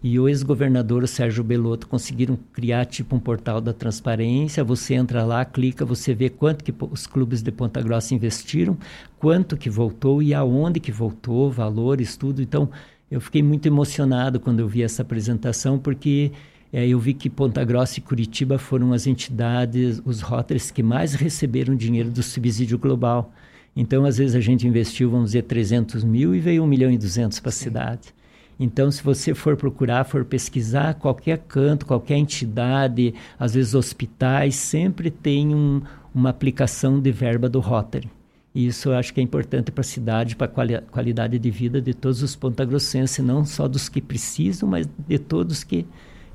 E 0.03 0.21
o 0.21 0.29
ex-governador 0.29 1.09
Sérgio 1.09 1.43
Belotto 1.43 1.89
conseguiram 1.89 2.39
criar 2.53 2.85
tipo 2.85 3.17
um 3.17 3.19
portal 3.19 3.61
da 3.61 3.73
transparência. 3.73 4.63
Você 4.63 4.95
entra 4.95 5.25
lá, 5.25 5.45
clica, 5.45 5.85
você 5.85 6.15
vê 6.15 6.29
quanto 6.29 6.63
que 6.63 6.73
os 6.91 7.07
clubes 7.07 7.43
de 7.43 7.51
Ponta 7.51 7.83
Grossa 7.83 8.15
investiram, 8.15 8.77
quanto 9.19 9.57
que 9.57 9.69
voltou 9.69 10.23
e 10.23 10.33
aonde 10.35 10.79
que 10.79 10.93
voltou, 10.93 11.51
valores, 11.51 12.17
tudo. 12.17 12.43
Então, 12.43 12.69
eu 13.11 13.21
fiquei 13.21 13.43
muito 13.43 13.67
emocionado 13.67 14.39
quando 14.39 14.61
eu 14.61 14.69
vi 14.69 14.83
essa 14.83 15.03
apresentação, 15.03 15.79
porque 15.79 16.31
é, 16.73 16.87
eu 16.87 16.99
vi 16.99 17.15
que 17.15 17.31
Ponta 17.31 17.65
Grossa 17.65 17.99
e 17.99 18.03
Curitiba 18.03 18.59
foram 18.59 18.93
as 18.93 19.07
entidades, 19.07 20.01
os 20.05 20.21
Rotaries 20.21 20.71
que 20.71 20.83
mais 20.83 21.15
receberam 21.15 21.75
dinheiro 21.75 22.11
do 22.11 22.23
subsídio 22.23 22.79
global. 22.79 23.33
Então, 23.77 24.07
às 24.07 24.17
vezes, 24.17 24.35
a 24.35 24.41
gente 24.41 24.67
investiu, 24.67 25.11
vamos 25.11 25.27
dizer, 25.27 25.43
300 25.43 26.03
mil 26.03 26.35
e 26.35 26.41
veio 26.41 26.65
1 26.65 26.67
milhão 26.67 26.91
e 26.91 26.97
200 26.97 27.39
para 27.41 27.51
a 27.51 27.53
cidade. 27.53 28.15
Então, 28.59 28.91
se 28.91 29.03
você 29.03 29.35
for 29.35 29.55
procurar, 29.55 30.05
for 30.05 30.25
pesquisar, 30.25 30.95
qualquer 30.95 31.39
canto, 31.47 31.85
qualquer 31.85 32.17
entidade, 32.17 33.13
às 33.39 33.53
vezes 33.53 33.75
hospitais, 33.75 34.55
sempre 34.55 35.11
tem 35.11 35.55
um, 35.55 35.83
uma 36.15 36.31
aplicação 36.31 36.99
de 36.99 37.13
verba 37.13 37.51
do 37.51 37.61
Rotary. 37.61 38.11
E 38.55 38.67
isso 38.67 38.89
eu 38.89 38.95
acho 38.95 39.13
que 39.13 39.21
é 39.21 39.23
importante 39.23 39.71
para 39.71 39.83
a 39.83 39.85
cidade, 39.85 40.35
para 40.35 40.47
a 40.47 40.49
quali 40.49 40.81
qualidade 40.91 41.39
de 41.39 41.51
vida 41.51 41.79
de 41.79 41.93
todos 41.93 42.23
os 42.23 42.35
pontagrossenses, 42.35 43.23
não 43.23 43.45
só 43.45 43.69
dos 43.69 43.91
que 43.91 44.01
precisam, 44.01 44.67
mas 44.67 44.89
de 45.07 45.19
todos 45.19 45.63
que, 45.63 45.87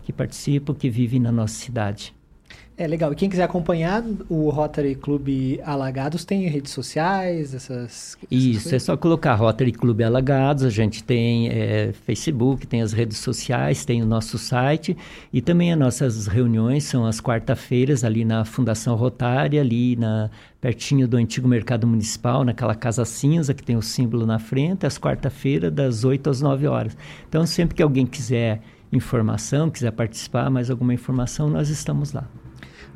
que 0.03 0.13
participam, 0.13 0.75
que 0.75 0.87
vivem 0.87 1.19
na 1.19 1.31
nossa 1.31 1.55
cidade. 1.55 2.13
É 2.81 2.87
legal. 2.87 3.13
E 3.13 3.15
quem 3.15 3.29
quiser 3.29 3.43
acompanhar 3.43 4.03
o 4.27 4.49
Rotary 4.49 4.95
Clube 4.95 5.61
Alagados 5.63 6.25
tem 6.25 6.47
redes 6.47 6.71
sociais, 6.71 7.53
essas. 7.53 8.17
Isso, 8.31 8.73
é 8.73 8.79
só 8.79 8.97
colocar 8.97 9.35
Rotary 9.35 9.71
Clube 9.71 10.03
Alagados. 10.03 10.63
A 10.63 10.69
gente 10.71 11.03
tem 11.03 11.47
é, 11.49 11.93
Facebook, 12.07 12.65
tem 12.65 12.81
as 12.81 12.91
redes 12.91 13.19
sociais, 13.19 13.85
tem 13.85 14.01
o 14.01 14.05
nosso 14.05 14.39
site 14.39 14.97
e 15.31 15.43
também 15.43 15.71
as 15.71 15.77
nossas 15.77 16.25
reuniões 16.25 16.83
são 16.83 17.05
às 17.05 17.21
quarta-feiras 17.21 18.03
ali 18.03 18.25
na 18.25 18.45
Fundação 18.45 18.95
Rotária, 18.95 19.61
ali 19.61 19.95
na 19.95 20.31
pertinho 20.59 21.07
do 21.07 21.17
antigo 21.17 21.47
mercado 21.47 21.85
municipal, 21.85 22.43
naquela 22.43 22.73
casa 22.73 23.05
cinza 23.05 23.53
que 23.53 23.63
tem 23.63 23.77
o 23.77 23.81
símbolo 23.83 24.25
na 24.25 24.39
frente, 24.39 24.87
às 24.87 24.97
quarta-feiras 24.97 25.71
das 25.71 26.03
8 26.03 26.31
às 26.31 26.41
9 26.41 26.65
horas. 26.65 26.97
Então, 27.29 27.45
sempre 27.45 27.75
que 27.75 27.83
alguém 27.83 28.07
quiser 28.07 28.59
informação, 28.91 29.69
quiser 29.69 29.91
participar, 29.91 30.49
mais 30.49 30.71
alguma 30.71 30.95
informação, 30.95 31.47
nós 31.47 31.69
estamos 31.69 32.11
lá 32.11 32.27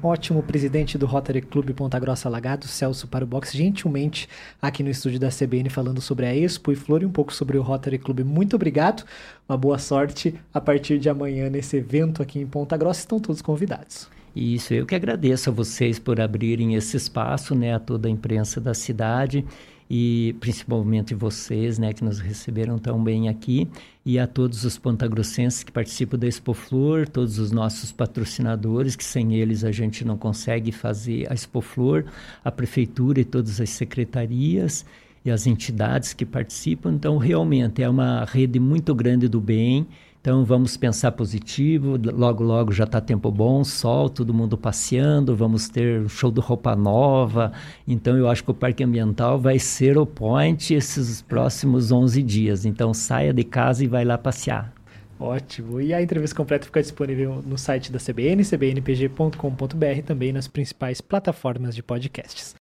ótimo 0.01 0.43
presidente 0.43 0.97
do 0.97 1.05
Rotary 1.05 1.41
Clube 1.41 1.73
Ponta 1.73 1.99
Grossa 1.99 2.29
Alagado, 2.29 2.67
Celso 2.67 3.07
para 3.07 3.23
o 3.23 3.27
Box, 3.27 3.55
gentilmente 3.55 4.29
aqui 4.61 4.83
no 4.83 4.89
estúdio 4.89 5.19
da 5.19 5.29
CBN 5.29 5.69
falando 5.69 6.01
sobre 6.01 6.25
a 6.25 6.35
Expo 6.35 6.71
e 6.71 6.75
Flor 6.75 7.01
e 7.01 7.05
um 7.05 7.11
pouco 7.11 7.33
sobre 7.33 7.57
o 7.57 7.61
Rotary 7.61 7.97
Clube. 7.97 8.23
Muito 8.23 8.55
obrigado, 8.55 9.03
uma 9.47 9.57
boa 9.57 9.77
sorte 9.77 10.35
a 10.53 10.61
partir 10.61 10.99
de 10.99 11.09
amanhã 11.09 11.49
nesse 11.49 11.77
evento 11.77 12.21
aqui 12.21 12.39
em 12.39 12.47
Ponta 12.47 12.77
Grossa. 12.77 13.01
Estão 13.01 13.19
todos 13.19 13.41
convidados. 13.41 14.07
Isso, 14.35 14.73
eu 14.73 14.85
que 14.85 14.95
agradeço 14.95 15.49
a 15.49 15.53
vocês 15.53 15.97
por 15.97 16.19
abrirem 16.19 16.75
esse 16.75 16.97
espaço, 16.97 17.55
né, 17.55 17.73
a 17.73 17.79
toda 17.79 18.09
a 18.09 18.11
imprensa 18.11 18.59
da 18.59 18.73
cidade 18.73 19.45
e 19.89 20.35
principalmente 20.39 21.13
vocês, 21.13 21.77
né, 21.77 21.93
que 21.93 22.03
nos 22.03 22.19
receberam 22.19 22.79
tão 22.79 23.03
bem 23.03 23.29
aqui, 23.29 23.67
e 24.05 24.17
a 24.17 24.25
todos 24.25 24.63
os 24.63 24.77
pontagrossenses 24.77 25.63
que 25.63 25.71
participam 25.71 26.17
da 26.17 26.27
Expo 26.27 26.53
Flor, 26.53 27.07
todos 27.07 27.39
os 27.39 27.51
nossos 27.51 27.91
patrocinadores, 27.91 28.95
que 28.95 29.03
sem 29.03 29.35
eles 29.35 29.63
a 29.63 29.71
gente 29.71 30.03
não 30.05 30.17
consegue 30.17 30.71
fazer 30.71 31.31
a 31.31 31.33
Expo 31.33 31.61
Flor, 31.61 32.05
a 32.43 32.51
prefeitura 32.51 33.19
e 33.19 33.25
todas 33.25 33.61
as 33.61 33.69
secretarias 33.69 34.85
e 35.23 35.31
as 35.31 35.47
entidades 35.47 36.13
que 36.13 36.25
participam. 36.25 36.93
Então, 36.93 37.17
realmente 37.17 37.81
é 37.81 37.89
uma 37.89 38.25
rede 38.25 38.59
muito 38.59 38.93
grande 38.93 39.27
do 39.27 39.41
bem 39.41 39.87
então 40.25 40.43
vamos 40.43 40.75
pensar 40.75 41.11
positivo, 41.11 41.99
logo 42.03 42.43
logo 42.43 42.71
já 42.71 42.85
está 42.85 42.99
tempo 42.99 43.29
bom, 43.29 43.63
sol, 43.63 44.09
todo 44.09 44.33
mundo 44.33 44.57
passeando, 44.57 45.35
vamos 45.35 45.69
ter 45.69 46.09
show 46.09 46.31
do 46.31 46.41
roupa 46.41 46.75
nova. 46.75 47.51
Então 47.87 48.17
eu 48.17 48.27
acho 48.27 48.43
que 48.43 48.49
o 48.49 48.53
Parque 48.55 48.83
Ambiental 48.83 49.37
vai 49.37 49.59
ser 49.59 49.99
o 49.99 50.05
point 50.05 50.73
esses 50.73 51.21
próximos 51.21 51.91
11 51.91 52.23
dias. 52.23 52.65
Então 52.65 52.91
saia 52.91 53.31
de 53.31 53.43
casa 53.43 53.83
e 53.83 53.87
vai 53.87 54.03
lá 54.03 54.17
passear. 54.17 54.73
Ótimo. 55.19 55.79
E 55.79 55.93
a 55.93 56.01
entrevista 56.01 56.35
completa 56.35 56.65
fica 56.65 56.81
disponível 56.81 57.43
no 57.45 57.55
site 57.55 57.91
da 57.91 57.99
CBN, 57.99 58.43
cbnpg.com.br, 58.43 60.01
também 60.03 60.33
nas 60.33 60.47
principais 60.47 61.01
plataformas 61.01 61.75
de 61.75 61.83
podcasts. 61.83 62.53